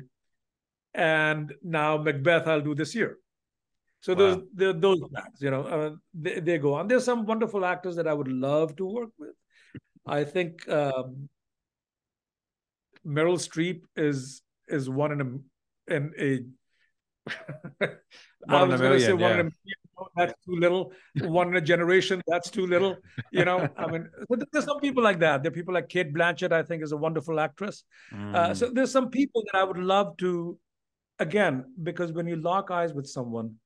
and 0.95 1.53
now 1.63 1.91
Macbeth 1.99 2.47
I'll 2.49 2.65
do 2.71 2.75
this 2.75 2.95
year. 2.95 3.19
So 4.01 4.15
those 4.15 4.37
Wow. 4.37 4.43
the, 4.61 4.73
those 4.87 5.01
plans, 5.11 5.37
you 5.41 5.51
know, 5.51 5.63
uh, 5.77 5.91
they, 6.15 6.41
they 6.41 6.57
go 6.59 6.73
on. 6.75 6.89
There's 6.89 7.05
some 7.05 7.27
wonderful 7.27 7.65
actors 7.75 7.97
that 7.97 8.09
I 8.09 8.15
would 8.15 8.33
love 8.49 8.75
to 8.77 8.87
work 8.87 9.11
with. 9.19 9.37
I 10.07 10.25
think 10.25 10.67
um, 10.69 11.29
Meryl 13.07 13.38
Streep 13.38 13.83
is 13.97 14.43
is 14.69 14.88
one 14.88 15.12
in 15.12 15.21
a 15.21 15.95
in 15.95 16.12
a 16.19 16.41
I 18.49 18.65
was 18.65 18.81
going 18.81 18.99
to 18.99 19.01
say 19.01 19.12
one 19.12 19.21
yeah. 19.21 19.35
in 19.35 19.41
a 19.41 19.45
million, 19.45 20.11
that's 20.17 20.35
too 20.45 20.57
little. 20.57 20.93
One 21.21 21.49
in 21.49 21.57
a 21.57 21.61
generation, 21.61 22.21
that's 22.27 22.51
too 22.51 22.67
little. 22.67 22.97
You 23.31 23.45
know, 23.45 23.69
I 23.77 23.87
mean, 23.87 24.09
there's 24.53 24.65
some 24.65 24.81
people 24.81 25.03
like 25.03 25.21
that. 25.21 25.43
There 25.43 25.51
are 25.51 25.55
people 25.55 25.75
like 25.75 25.88
Cate 25.88 26.12
Blanchett, 26.12 26.53
I 26.53 26.62
think, 26.62 26.83
is 26.83 26.93
a 26.93 26.97
wonderful 26.97 27.38
actress. 27.38 27.85
Mm. 28.12 28.35
Uh, 28.35 28.55
so 28.55 28.71
there's 28.71 28.91
some 28.91 29.11
people 29.11 29.45
that 29.53 29.59
I 29.59 29.65
would 29.65 29.79
love 29.79 30.17
to, 30.19 30.59
again, 31.19 31.65
because 31.83 32.12
when 32.12 32.27
you 32.27 32.37
lock 32.37 32.71
eyes 32.71 32.93
with 32.93 33.07
someone, 33.07 33.57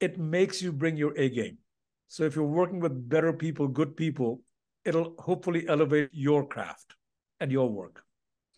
it 0.00 0.18
makes 0.18 0.62
you 0.62 0.72
bring 0.72 0.96
your 0.96 1.12
A 1.16 1.28
game. 1.28 1.58
So 2.06 2.22
if 2.22 2.36
you're 2.36 2.44
working 2.44 2.80
with 2.80 3.08
better 3.08 3.32
people, 3.32 3.68
good 3.68 3.96
people, 3.96 4.40
it'll 4.84 5.14
hopefully 5.18 5.68
elevate 5.68 6.10
your 6.12 6.46
craft 6.46 6.94
and 7.40 7.50
your 7.50 7.68
work. 7.68 8.04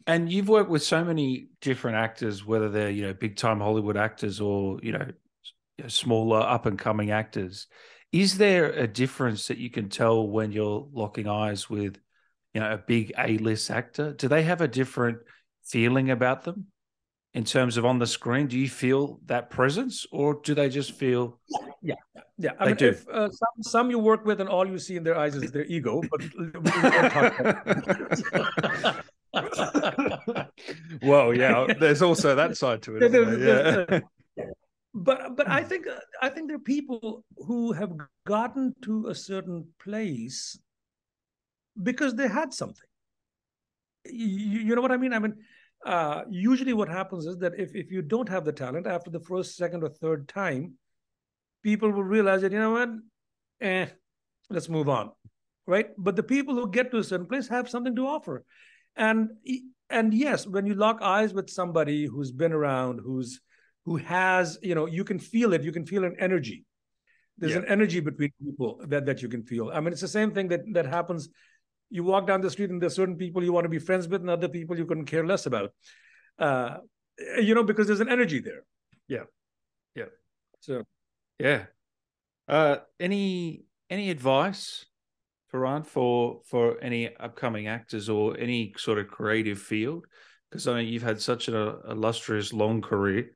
And 0.06 0.32
you've 0.32 0.48
worked 0.48 0.70
with 0.70 0.82
so 0.82 1.04
many 1.04 1.48
different 1.60 1.96
actors, 1.98 2.44
whether 2.44 2.68
they're 2.68 2.90
you 2.90 3.02
know 3.02 3.12
big 3.12 3.36
time 3.36 3.60
Hollywood 3.60 3.96
actors 3.96 4.40
or 4.40 4.78
you 4.82 4.92
know 4.92 5.06
smaller 5.88 6.40
up 6.40 6.66
and 6.66 6.78
coming 6.78 7.10
actors. 7.10 7.66
Is 8.12 8.38
there 8.38 8.72
a 8.72 8.86
difference 8.86 9.48
that 9.48 9.58
you 9.58 9.70
can 9.70 9.88
tell 9.88 10.26
when 10.26 10.52
you're 10.52 10.88
locking 10.92 11.28
eyes 11.28 11.70
with 11.70 11.98
you 12.54 12.60
know 12.60 12.72
a 12.72 12.78
big 12.78 13.12
A 13.18 13.38
list 13.38 13.70
actor? 13.70 14.12
Do 14.12 14.28
they 14.28 14.42
have 14.42 14.60
a 14.60 14.68
different 14.68 15.18
feeling 15.64 16.10
about 16.10 16.44
them? 16.44 16.66
in 17.34 17.44
terms 17.44 17.76
of 17.76 17.84
on 17.84 17.98
the 17.98 18.06
screen? 18.06 18.46
Do 18.46 18.58
you 18.58 18.68
feel 18.68 19.20
that 19.26 19.50
presence, 19.50 20.06
or 20.10 20.40
do 20.42 20.54
they 20.54 20.68
just 20.68 20.92
feel? 20.92 21.38
Yeah, 21.82 21.94
yeah. 22.38 22.52
I 22.58 22.66
mean, 22.66 22.76
do. 22.76 22.88
If, 22.88 23.08
uh, 23.08 23.30
some 23.30 23.62
some 23.62 23.90
you 23.90 23.98
work 23.98 24.24
with, 24.24 24.40
and 24.40 24.48
all 24.48 24.66
you 24.66 24.78
see 24.78 24.96
in 24.96 25.04
their 25.04 25.16
eyes 25.16 25.36
is 25.36 25.52
their 25.52 25.64
ego. 25.64 26.02
But 26.10 26.20
well, 31.02 31.34
yeah. 31.34 31.66
There's 31.78 32.02
also 32.02 32.34
that 32.34 32.56
side 32.56 32.82
to 32.82 32.96
it. 32.96 33.90
Yeah. 33.90 34.00
but 34.94 35.36
but 35.36 35.48
I 35.48 35.62
think 35.62 35.86
I 36.20 36.28
think 36.28 36.48
there 36.48 36.56
are 36.56 36.60
people 36.60 37.24
who 37.36 37.72
have 37.72 37.92
gotten 38.26 38.74
to 38.82 39.08
a 39.08 39.14
certain 39.14 39.66
place 39.82 40.58
because 41.80 42.14
they 42.14 42.28
had 42.28 42.52
something. 42.52 42.88
You, 44.04 44.60
you 44.60 44.74
know 44.74 44.82
what 44.82 44.92
I 44.92 44.96
mean? 44.96 45.12
I 45.12 45.18
mean, 45.18 45.36
uh, 45.84 46.22
usually 46.30 46.72
what 46.72 46.88
happens 46.88 47.26
is 47.26 47.38
that 47.38 47.58
if, 47.58 47.74
if 47.74 47.90
you 47.90 48.02
don't 48.02 48.28
have 48.28 48.44
the 48.44 48.52
talent 48.52 48.86
after 48.86 49.10
the 49.10 49.20
first, 49.20 49.56
second, 49.56 49.82
or 49.82 49.88
third 49.88 50.28
time, 50.28 50.74
people 51.62 51.90
will 51.90 52.04
realize 52.04 52.42
that, 52.42 52.52
you 52.52 52.58
know 52.58 52.72
what, 52.72 52.90
eh, 53.60 53.86
let's 54.48 54.68
move 54.68 54.88
on. 54.88 55.10
Right. 55.66 55.90
But 55.96 56.16
the 56.16 56.22
people 56.22 56.54
who 56.54 56.70
get 56.70 56.90
to 56.90 56.98
a 56.98 57.04
certain 57.04 57.26
place 57.26 57.48
have 57.48 57.68
something 57.68 57.94
to 57.96 58.06
offer. 58.06 58.44
And 58.96 59.30
and 59.88 60.14
yes, 60.14 60.46
when 60.46 60.66
you 60.66 60.74
lock 60.74 61.00
eyes 61.02 61.34
with 61.34 61.50
somebody 61.50 62.06
who's 62.06 62.32
been 62.32 62.52
around, 62.52 63.00
who's 63.04 63.40
who 63.84 63.96
has, 63.96 64.58
you 64.62 64.74
know, 64.74 64.86
you 64.86 65.04
can 65.04 65.18
feel 65.18 65.52
it, 65.52 65.62
you 65.62 65.72
can 65.72 65.86
feel 65.86 66.04
an 66.04 66.16
energy. 66.18 66.64
There's 67.38 67.52
yeah. 67.52 67.60
an 67.60 67.64
energy 67.66 68.00
between 68.00 68.32
people 68.44 68.80
that, 68.86 69.06
that 69.06 69.22
you 69.22 69.28
can 69.28 69.42
feel. 69.42 69.70
I 69.72 69.80
mean, 69.80 69.92
it's 69.92 70.02
the 70.02 70.08
same 70.08 70.32
thing 70.32 70.48
that 70.48 70.60
that 70.72 70.86
happens. 70.86 71.28
You 71.88 72.04
walk 72.04 72.26
down 72.26 72.40
the 72.40 72.50
street 72.50 72.70
and 72.70 72.80
there's 72.80 72.94
certain 72.94 73.16
people 73.16 73.42
you 73.42 73.52
want 73.52 73.64
to 73.64 73.70
be 73.70 73.78
friends 73.78 74.06
with 74.06 74.20
and 74.20 74.30
other 74.30 74.48
people 74.48 74.78
you 74.78 74.86
couldn't 74.86 75.06
care 75.06 75.26
less 75.26 75.46
about. 75.46 75.72
Uh, 76.38 76.78
you 77.40 77.54
know 77.54 77.64
because 77.64 77.86
there's 77.86 78.00
an 78.00 78.08
energy 78.08 78.40
there. 78.40 78.64
Yeah. 79.08 79.24
Yeah. 79.94 80.10
So. 80.60 80.84
Yeah. 81.38 81.64
Uh, 82.46 82.76
any 82.98 83.64
any 83.88 84.10
advice 84.10 84.84
For 85.52 86.40
for 86.44 86.80
any 86.80 87.16
upcoming 87.16 87.66
actors 87.66 88.08
or 88.08 88.38
any 88.38 88.72
sort 88.76 88.98
of 88.98 89.08
creative 89.08 89.58
field 89.58 90.06
because 90.50 90.68
I 90.68 90.76
mean 90.76 90.88
you've 90.92 91.02
had 91.02 91.20
such 91.20 91.48
an 91.48 91.54
illustrious 91.88 92.52
long 92.52 92.82
career 92.82 93.30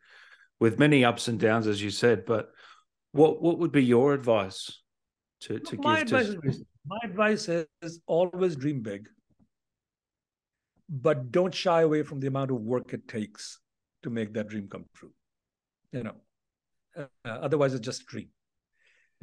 with 0.61 0.79
many 0.79 1.05
ups 1.05 1.27
and 1.29 1.41
downs 1.41 1.67
as 1.67 1.83
you 1.83 1.91
said 1.91 2.25
but 2.25 2.51
what 3.11 3.43
what 3.43 3.59
would 3.59 3.73
be 3.73 3.85
your 3.85 4.15
advice 4.15 4.81
to 5.41 5.59
to 5.59 5.77
My 5.79 6.03
give 6.05 6.13
advice 6.13 6.35
to... 6.35 6.41
is 6.49 6.65
my 6.87 6.99
advice 7.03 7.49
is 7.49 8.01
always 8.07 8.57
dream 8.57 8.83
big, 8.83 9.09
but 10.89 11.33
don't 11.33 11.55
shy 11.55 11.81
away 11.81 12.03
from 12.03 12.21
the 12.21 12.27
amount 12.27 12.51
of 12.51 12.61
work 12.61 12.93
it 12.93 13.09
takes 13.09 13.59
to 14.03 14.11
make 14.11 14.35
that 14.35 14.49
dream 14.49 14.69
come 14.69 14.85
true. 14.95 15.13
You 15.93 16.05
know, 16.05 16.17
uh, 16.97 17.07
otherwise 17.25 17.73
it's 17.73 17.85
just 17.85 18.07
dream. 18.07 18.29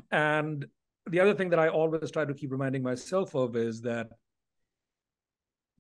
And 0.09 0.65
the 1.09 1.19
other 1.19 1.33
thing 1.33 1.49
that 1.49 1.59
I 1.59 1.69
always 1.69 2.11
try 2.11 2.25
to 2.25 2.33
keep 2.33 2.51
reminding 2.51 2.83
myself 2.83 3.35
of 3.35 3.55
is 3.55 3.81
that 3.81 4.09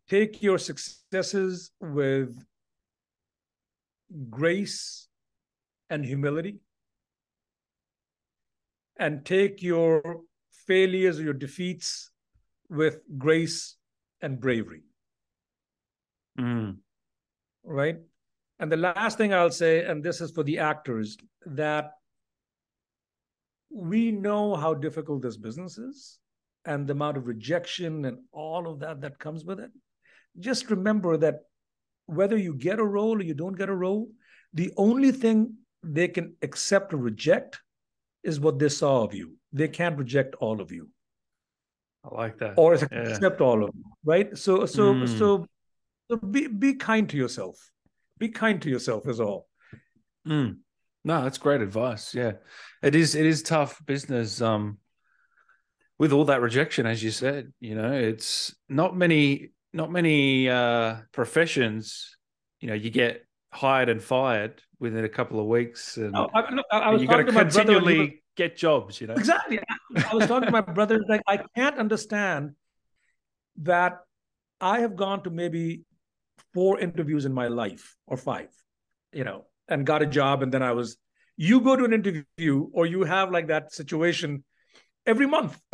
take 0.09 0.41
your 0.41 0.57
successes 0.57 1.71
with 1.79 2.43
grace 4.29 5.07
and 5.89 6.03
humility 6.03 6.59
and 8.97 9.25
take 9.25 9.61
your 9.61 10.21
failures 10.67 11.19
or 11.19 11.23
your 11.23 11.33
defeats 11.33 12.11
with 12.69 12.99
grace 13.17 13.75
and 14.21 14.39
bravery. 14.39 14.83
Mm. 16.39 16.77
Right. 17.63 17.97
And 18.59 18.71
the 18.71 18.77
last 18.77 19.17
thing 19.17 19.33
I'll 19.33 19.51
say, 19.51 19.85
and 19.85 20.03
this 20.03 20.21
is 20.21 20.31
for 20.31 20.43
the 20.43 20.59
actors, 20.59 21.17
that 21.45 21.91
we 23.73 24.11
know 24.11 24.55
how 24.55 24.73
difficult 24.73 25.21
this 25.21 25.37
business 25.37 25.77
is 25.77 26.19
and 26.65 26.87
the 26.87 26.93
amount 26.93 27.17
of 27.17 27.27
rejection 27.27 28.05
and 28.05 28.19
all 28.31 28.67
of 28.67 28.79
that 28.79 29.01
that 29.01 29.19
comes 29.19 29.43
with 29.43 29.59
it. 29.59 29.71
Just 30.39 30.69
remember 30.69 31.17
that 31.17 31.39
whether 32.05 32.37
you 32.37 32.53
get 32.53 32.79
a 32.79 32.83
role 32.83 33.17
or 33.17 33.23
you 33.23 33.33
don't 33.33 33.57
get 33.57 33.69
a 33.69 33.75
role, 33.75 34.09
the 34.53 34.71
only 34.77 35.11
thing 35.11 35.55
they 35.83 36.07
can 36.07 36.35
accept 36.41 36.93
or 36.93 36.97
reject 36.97 37.59
is 38.23 38.39
what 38.39 38.59
they 38.59 38.69
saw 38.69 39.03
of 39.03 39.13
you 39.13 39.35
they 39.53 39.67
can't 39.67 39.97
reject 39.97 40.35
all 40.35 40.61
of 40.61 40.71
you. 40.71 40.89
I 42.03 42.15
like 42.15 42.37
that. 42.39 42.53
Or 42.57 42.73
accept 42.73 43.39
yeah. 43.39 43.45
all 43.45 43.63
of 43.63 43.71
you, 43.75 43.83
right? 44.03 44.35
So 44.37 44.65
so 44.65 44.93
mm. 44.93 45.19
so 45.19 45.45
so 46.09 46.17
be 46.17 46.47
be 46.47 46.75
kind 46.75 47.07
to 47.09 47.17
yourself. 47.17 47.71
Be 48.17 48.29
kind 48.29 48.61
to 48.61 48.69
yourself 48.69 49.07
is 49.07 49.19
all. 49.19 49.47
Mm. 50.27 50.57
No, 51.03 51.23
that's 51.23 51.37
great 51.37 51.61
advice. 51.61 52.13
Yeah. 52.13 52.33
It 52.81 52.95
is 52.95 53.15
it 53.15 53.25
is 53.25 53.41
tough 53.41 53.83
business 53.85 54.41
um 54.41 54.77
with 55.97 56.11
all 56.11 56.25
that 56.25 56.41
rejection 56.41 56.85
as 56.85 57.03
you 57.03 57.11
said, 57.11 57.53
you 57.59 57.75
know, 57.75 57.91
it's 57.93 58.55
not 58.69 58.95
many 58.95 59.51
not 59.73 59.91
many 59.91 60.49
uh 60.49 60.97
professions, 61.11 62.17
you 62.59 62.67
know, 62.67 62.73
you 62.75 62.89
get 62.89 63.25
hired 63.51 63.89
and 63.89 64.01
fired 64.01 64.61
within 64.79 65.05
a 65.05 65.09
couple 65.09 65.39
of 65.39 65.45
weeks 65.45 65.97
and 65.97 66.15
oh, 66.15 66.29
I, 66.33 66.53
look, 66.53 66.65
I, 66.71 66.79
I 66.79 66.95
you 66.95 67.07
got 67.07 67.17
to 67.17 67.25
continually 67.25 68.23
get 68.35 68.55
jobs, 68.55 69.01
you 69.01 69.07
know? 69.07 69.13
Exactly. 69.13 69.59
I 69.95 70.15
was 70.15 70.27
talking 70.27 70.47
to 70.47 70.51
my 70.51 70.61
brother, 70.61 70.99
like, 71.07 71.21
I 71.27 71.39
can't 71.55 71.77
understand 71.77 72.55
that 73.57 73.99
I 74.59 74.79
have 74.79 74.95
gone 74.95 75.23
to 75.23 75.29
maybe 75.29 75.83
four 76.53 76.79
interviews 76.79 77.25
in 77.25 77.33
my 77.33 77.47
life 77.47 77.95
or 78.07 78.17
five, 78.17 78.49
you 79.11 79.23
know, 79.23 79.45
and 79.67 79.85
got 79.85 80.01
a 80.01 80.05
job. 80.05 80.43
And 80.43 80.51
then 80.51 80.63
I 80.63 80.71
was, 80.71 80.97
you 81.37 81.61
go 81.61 81.75
to 81.75 81.83
an 81.85 81.93
interview 81.93 82.67
or 82.73 82.85
you 82.85 83.03
have 83.03 83.31
like 83.31 83.47
that 83.47 83.73
situation 83.73 84.43
every 85.05 85.27
month. 85.27 85.59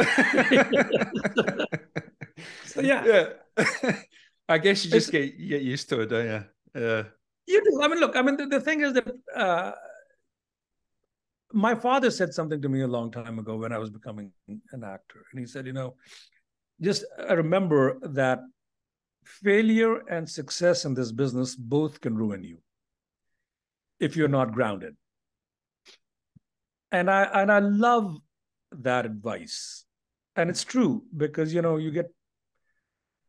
so, 2.65 2.81
yeah. 2.81 3.05
Yeah. 3.05 3.29
I 4.49 4.57
guess 4.57 4.85
you 4.85 4.91
just 4.91 5.11
get, 5.11 5.37
get 5.37 5.61
used 5.61 5.89
to 5.89 6.01
it, 6.01 6.05
don't 6.07 6.25
you? 6.25 6.43
Yeah. 6.81 7.03
You 7.47 7.63
do. 7.63 7.81
I 7.81 7.87
mean, 7.87 7.99
look, 7.99 8.15
I 8.15 8.21
mean, 8.21 8.37
the, 8.37 8.45
the 8.45 8.61
thing 8.61 8.81
is 8.81 8.93
that 8.93 9.07
uh, 9.35 9.71
my 11.51 11.75
father 11.75 12.11
said 12.11 12.33
something 12.33 12.61
to 12.61 12.69
me 12.69 12.81
a 12.81 12.87
long 12.87 13.11
time 13.11 13.39
ago 13.39 13.57
when 13.57 13.71
I 13.71 13.77
was 13.77 13.89
becoming 13.89 14.31
an 14.47 14.83
actor. 14.83 15.23
And 15.31 15.39
he 15.39 15.45
said, 15.45 15.65
you 15.65 15.73
know, 15.73 15.95
just 16.81 17.05
uh, 17.17 17.35
remember 17.35 17.99
that 18.03 18.39
failure 19.25 20.03
and 20.09 20.29
success 20.29 20.85
in 20.85 20.93
this 20.93 21.11
business 21.11 21.55
both 21.55 21.99
can 21.99 22.15
ruin 22.15 22.43
you 22.43 22.59
if 23.99 24.15
you're 24.15 24.27
not 24.27 24.51
grounded. 24.51 24.95
And 26.91 27.09
I 27.09 27.23
and 27.23 27.51
I 27.51 27.59
love 27.59 28.17
that 28.71 29.05
advice. 29.05 29.85
And 30.35 30.49
it's 30.49 30.63
true 30.63 31.03
because 31.15 31.53
you 31.53 31.61
know, 31.61 31.77
you 31.77 31.91
get 31.91 32.07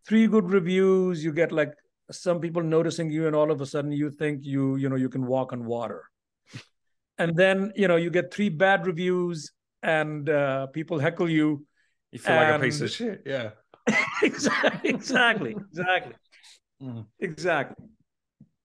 three 0.06 0.26
good 0.26 0.50
reviews, 0.50 1.24
you 1.24 1.32
get 1.32 1.52
like 1.52 1.72
some 2.10 2.40
people 2.40 2.62
noticing 2.62 3.10
you 3.10 3.26
and 3.26 3.36
all 3.36 3.50
of 3.50 3.60
a 3.60 3.66
sudden 3.66 3.92
you 3.92 4.10
think 4.10 4.40
you 4.42 4.76
you 4.76 4.88
know 4.88 4.96
you 4.96 5.10
can 5.10 5.26
walk 5.26 5.52
on 5.52 5.66
water 5.66 6.04
and 7.18 7.36
then 7.36 7.72
you 7.76 7.88
know 7.88 7.96
you 7.96 8.10
get 8.10 8.32
three 8.32 8.48
bad 8.48 8.86
reviews 8.86 9.52
and 9.82 10.28
uh, 10.28 10.66
people 10.68 10.98
heckle 10.98 11.28
you. 11.28 11.66
You 12.12 12.18
feel 12.18 12.34
and... 12.34 12.50
like 12.50 12.60
a 12.60 12.64
piece 12.64 12.80
of 12.80 12.90
shit. 12.90 13.22
Yeah. 13.26 13.50
exactly. 14.22 14.90
Exactly. 14.90 15.56
Exactly. 15.70 16.14
Mm. 16.82 17.06
Exactly. 17.20 17.86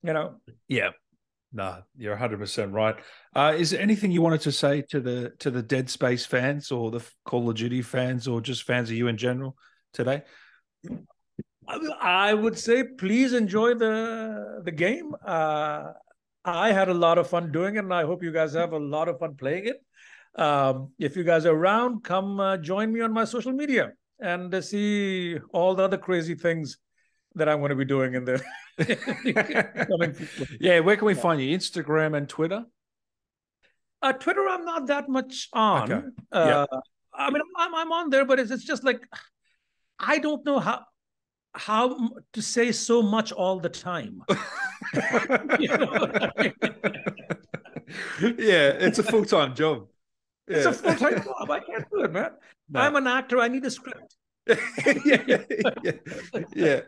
You 0.04 0.14
know. 0.14 0.36
Yeah. 0.68 0.90
No, 1.56 1.84
you're 1.96 2.14
100 2.14 2.40
percent 2.40 2.74
right. 2.74 2.96
Uh, 3.36 3.54
is 3.56 3.70
there 3.70 3.82
anything 3.82 4.12
you 4.12 4.24
wanted 4.24 4.42
to 4.42 4.52
say 4.52 4.82
to 4.90 5.00
the 5.00 5.34
to 5.40 5.52
the 5.52 5.62
Dead 5.62 5.88
Space 5.90 6.26
fans 6.26 6.72
or 6.72 6.90
the 6.90 7.06
Call 7.26 7.48
of 7.48 7.56
Duty 7.56 7.84
fans 7.84 8.28
or 8.28 8.42
just 8.42 8.64
fans 8.64 8.90
of 8.90 8.96
you 8.96 9.08
in 9.08 9.18
general 9.18 9.56
today? 9.94 10.24
I 12.02 12.34
would 12.34 12.58
say 12.58 12.84
please 12.84 13.34
enjoy 13.34 13.76
the 13.76 14.62
the 14.66 14.72
game. 14.72 15.14
Uh, 15.26 15.92
I 16.44 16.72
had 16.72 16.90
a 16.90 16.94
lot 16.94 17.20
of 17.20 17.30
fun 17.30 17.52
doing 17.52 17.76
it, 17.76 17.80
and 17.80 17.94
I 17.94 18.04
hope 18.04 18.24
you 18.24 18.32
guys 18.32 18.54
have 18.54 18.74
a 18.74 18.80
lot 18.80 19.08
of 19.08 19.20
fun 19.20 19.36
playing 19.36 19.68
it. 19.68 20.42
Um, 20.42 20.92
if 20.98 21.16
you 21.16 21.24
guys 21.24 21.46
are 21.46 21.56
around, 21.56 22.04
come 22.04 22.40
uh, 22.40 22.58
join 22.58 22.92
me 22.92 23.02
on 23.02 23.14
my 23.14 23.26
social 23.26 23.54
media 23.54 23.94
and 24.20 24.64
see 24.64 25.38
all 25.54 25.76
the 25.76 25.84
other 25.84 25.98
crazy 25.98 26.34
things 26.34 26.80
that 27.36 27.50
I'm 27.50 27.60
going 27.60 27.70
to 27.70 27.76
be 27.76 27.86
doing 27.86 28.14
in 28.14 28.26
the 28.26 28.44
yeah. 30.60 30.80
Where 30.80 30.98
can 30.98 31.06
we 31.06 31.14
find 31.14 31.42
you? 31.42 31.58
Instagram 31.58 32.18
and 32.18 32.28
Twitter. 32.28 32.66
Uh, 34.02 34.14
Twitter, 34.14 34.46
I'm 34.48 34.66
not 34.66 34.88
that 34.88 35.08
much 35.08 35.50
on. 35.54 35.92
Okay. 35.92 36.08
Uh, 36.32 36.66
yeah. 36.72 36.80
I 37.14 37.30
mean, 37.30 37.42
I'm, 37.58 37.74
I'm 37.74 37.92
on 37.92 38.10
there, 38.10 38.26
but 38.26 38.40
it's, 38.40 38.52
it's 38.52 38.66
just 38.66 38.84
like 38.84 39.02
I 40.00 40.18
don't 40.18 40.46
know 40.46 40.60
how 40.60 40.86
how 41.54 42.10
to 42.34 42.42
say 42.42 42.72
so 42.72 43.02
much 43.02 43.32
all 43.32 43.60
the 43.60 43.70
time. 43.70 44.22
yeah, 44.94 45.02
it's 48.80 49.00
a 49.00 49.04
full 49.04 49.26
time 49.26 49.56
job. 49.56 49.88
Yeah. 50.48 50.58
It's 50.58 50.66
a 50.66 50.74
full 50.74 50.96
time 50.96 51.24
job. 51.24 51.50
I 51.50 51.60
can't 51.60 51.90
do 51.90 52.04
it, 52.04 52.12
man. 52.12 52.32
No. 52.70 52.82
I'm 52.82 52.96
an 52.96 53.08
actor. 53.08 53.40
I 53.40 53.48
need 53.48 53.66
a 53.66 53.72
script. 53.72 54.16
yeah, 54.48 54.56
yeah, 55.26 55.38
yeah, 56.54 56.82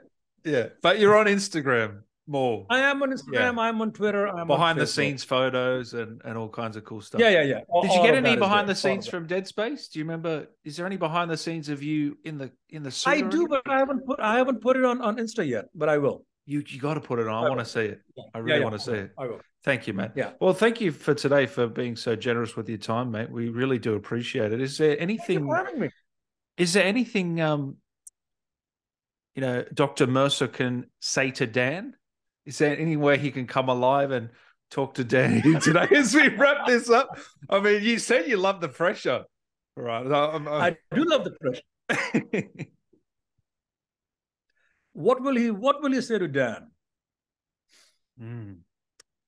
yeah. 0.46 0.68
But 0.82 1.00
you're 1.00 1.18
on 1.18 1.26
Instagram 1.26 2.02
more. 2.28 2.66
I 2.70 2.80
am 2.80 3.02
on 3.04 3.12
Instagram. 3.12 3.34
Yeah. 3.34 3.62
I'm 3.62 3.82
on 3.82 3.92
Twitter. 3.92 4.28
I'm 4.28 4.48
behind 4.48 4.80
the 4.80 4.88
scenes 4.88 5.24
photos 5.24 5.94
and 5.94 6.22
and 6.26 6.38
all 6.38 6.50
kinds 6.50 6.76
of 6.76 6.84
cool 6.84 7.02
stuff. 7.02 7.22
Yeah, 7.22 7.30
yeah, 7.30 7.44
yeah. 7.44 7.60
All, 7.70 7.84
Did 7.84 7.94
you 7.94 8.02
get 8.02 8.16
any 8.16 8.36
behind 8.36 8.68
the 8.68 8.76
scenes 8.76 9.08
from 9.08 9.28
Dead 9.28 9.48
Space? 9.48 9.88
Do 9.90 10.00
you 10.00 10.06
remember? 10.06 10.48
Is 10.64 10.78
there 10.78 10.86
any 10.86 10.98
behind 10.98 11.30
the 11.30 11.38
scenes 11.38 11.70
of 11.70 11.84
you 11.84 12.18
in 12.24 12.38
the 12.38 12.52
in 12.70 12.84
the 12.84 12.92
suit? 12.92 13.12
I 13.12 13.22
do, 13.22 13.48
but 13.48 13.62
I 13.68 13.80
haven't 13.80 14.06
put 14.06 14.20
I 14.20 14.38
haven't 14.38 14.62
put 14.62 14.78
it 14.78 14.86
on 14.86 15.02
on 15.02 15.18
Insta 15.18 15.48
yet. 15.48 15.66
But 15.76 15.90
I 15.90 15.98
will. 15.98 16.26
You 16.46 16.64
you 16.68 16.80
got 16.80 16.96
to 16.96 17.02
put 17.02 17.20
it 17.20 17.28
on. 17.28 17.44
I, 17.44 17.48
I 17.48 17.50
want 17.50 17.60
to 17.60 17.66
see 17.66 17.82
it. 17.82 18.02
Yeah. 18.16 18.24
I 18.34 18.40
really 18.40 18.60
yeah, 18.60 18.64
want 18.64 18.76
to 18.76 18.84
see 18.84 18.94
it. 18.94 19.12
I 19.18 19.28
will. 19.28 19.42
Thank 19.64 19.88
you, 19.88 19.94
man. 19.94 20.12
Yeah. 20.16 20.32
Well, 20.40 20.54
thank 20.54 20.80
you 20.80 20.92
for 20.92 21.16
today 21.16 21.48
for 21.48 21.66
being 21.68 21.96
so 21.96 22.16
generous 22.16 22.56
with 22.56 22.70
your 22.70 22.78
time, 22.78 23.10
mate. 23.10 23.32
We 23.32 23.50
really 23.50 23.80
do 23.80 23.96
appreciate 23.96 24.54
it. 24.54 24.62
Is 24.62 24.78
there 24.78 25.00
anything? 25.00 25.50
Is 26.58 26.74
there 26.74 26.84
anything? 26.84 27.42
Um, 27.42 27.78
you 29.36 29.42
know, 29.42 29.66
Doctor 29.74 30.08
Mercer 30.08 30.48
can 30.48 30.86
say 31.00 31.32
to 31.32 31.46
Dan 31.46 31.96
is 32.46 32.60
there 32.60 32.78
any 32.78 32.96
way 32.96 33.18
he 33.18 33.32
can 33.32 33.48
come 33.48 33.70
alive 33.70 34.12
and 34.12 34.30
talk 34.70 34.94
to 34.96 35.04
Danny 35.04 35.42
today 35.60 35.88
as 35.92 36.14
we 36.14 36.30
wrap 36.30 36.68
this 36.68 36.90
up? 36.90 37.18
I 37.50 37.60
mean, 37.60 37.84
you 37.84 38.00
said 38.00 38.28
you 38.28 38.38
love 38.38 38.62
the 38.62 38.70
pressure, 38.70 39.26
right? 39.76 40.06
I'm, 40.06 40.48
I'm... 40.48 40.62
i 40.62 40.78
do 40.94 41.04
love 41.06 41.24
the 41.24 41.32
pressure. 41.32 42.48
what 44.94 45.22
will 45.22 45.36
he? 45.36 45.52
What 45.52 45.82
will 45.82 45.92
he 45.92 46.02
say 46.02 46.20
to 46.20 46.28
Dan? 46.28 46.72
Mm. 48.22 48.58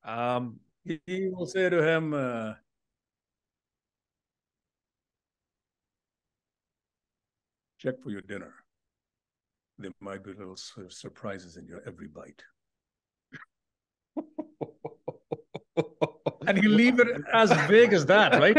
Um, 0.04 0.60
he, 0.84 1.00
he, 1.06 1.28
will 1.28 1.46
say 1.46 1.68
to 1.68 1.82
him. 1.82 2.14
Uh, 2.14 2.54
check 7.78 7.94
for 8.02 8.10
your 8.10 8.22
dinner. 8.22 8.54
There 9.78 9.92
might 10.00 10.24
be 10.24 10.32
little 10.32 10.56
surprises 10.56 11.56
in 11.56 11.66
your 11.66 11.82
every 11.86 12.08
bite 12.08 12.42
and 16.48 16.62
you 16.62 16.68
leave 16.68 16.98
it 16.98 17.08
as 17.32 17.52
vague 17.68 17.92
as 17.92 18.06
that, 18.06 18.32
right? 18.32 18.56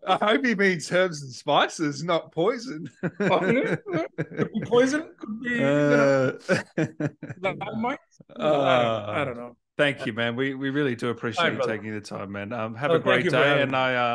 I 0.06 0.24
hope 0.24 0.44
he 0.44 0.54
means 0.54 0.90
herbs 0.90 1.22
and 1.22 1.32
spices, 1.32 2.02
not 2.02 2.32
poison. 2.32 2.90
could 3.02 4.52
be 4.52 4.60
poison, 4.64 5.10
could 5.18 5.40
be. 5.40 5.62
Uh, 5.62 6.32
you 6.78 6.94
know, 7.38 7.54
uh, 8.38 9.04
I 9.08 9.24
don't 9.24 9.36
know. 9.36 9.56
Thank 9.78 10.06
you, 10.06 10.14
man. 10.14 10.36
We 10.36 10.54
we 10.54 10.70
really 10.70 10.96
do 10.96 11.10
appreciate 11.10 11.52
you 11.52 11.60
taking 11.66 11.92
the 11.92 12.00
time, 12.00 12.32
man. 12.32 12.52
Um, 12.52 12.74
have 12.74 12.90
a 12.90 12.98
great 12.98 13.28
day, 13.28 13.62
and 13.62 13.76
I. 13.76 13.94
Uh, 13.94 14.14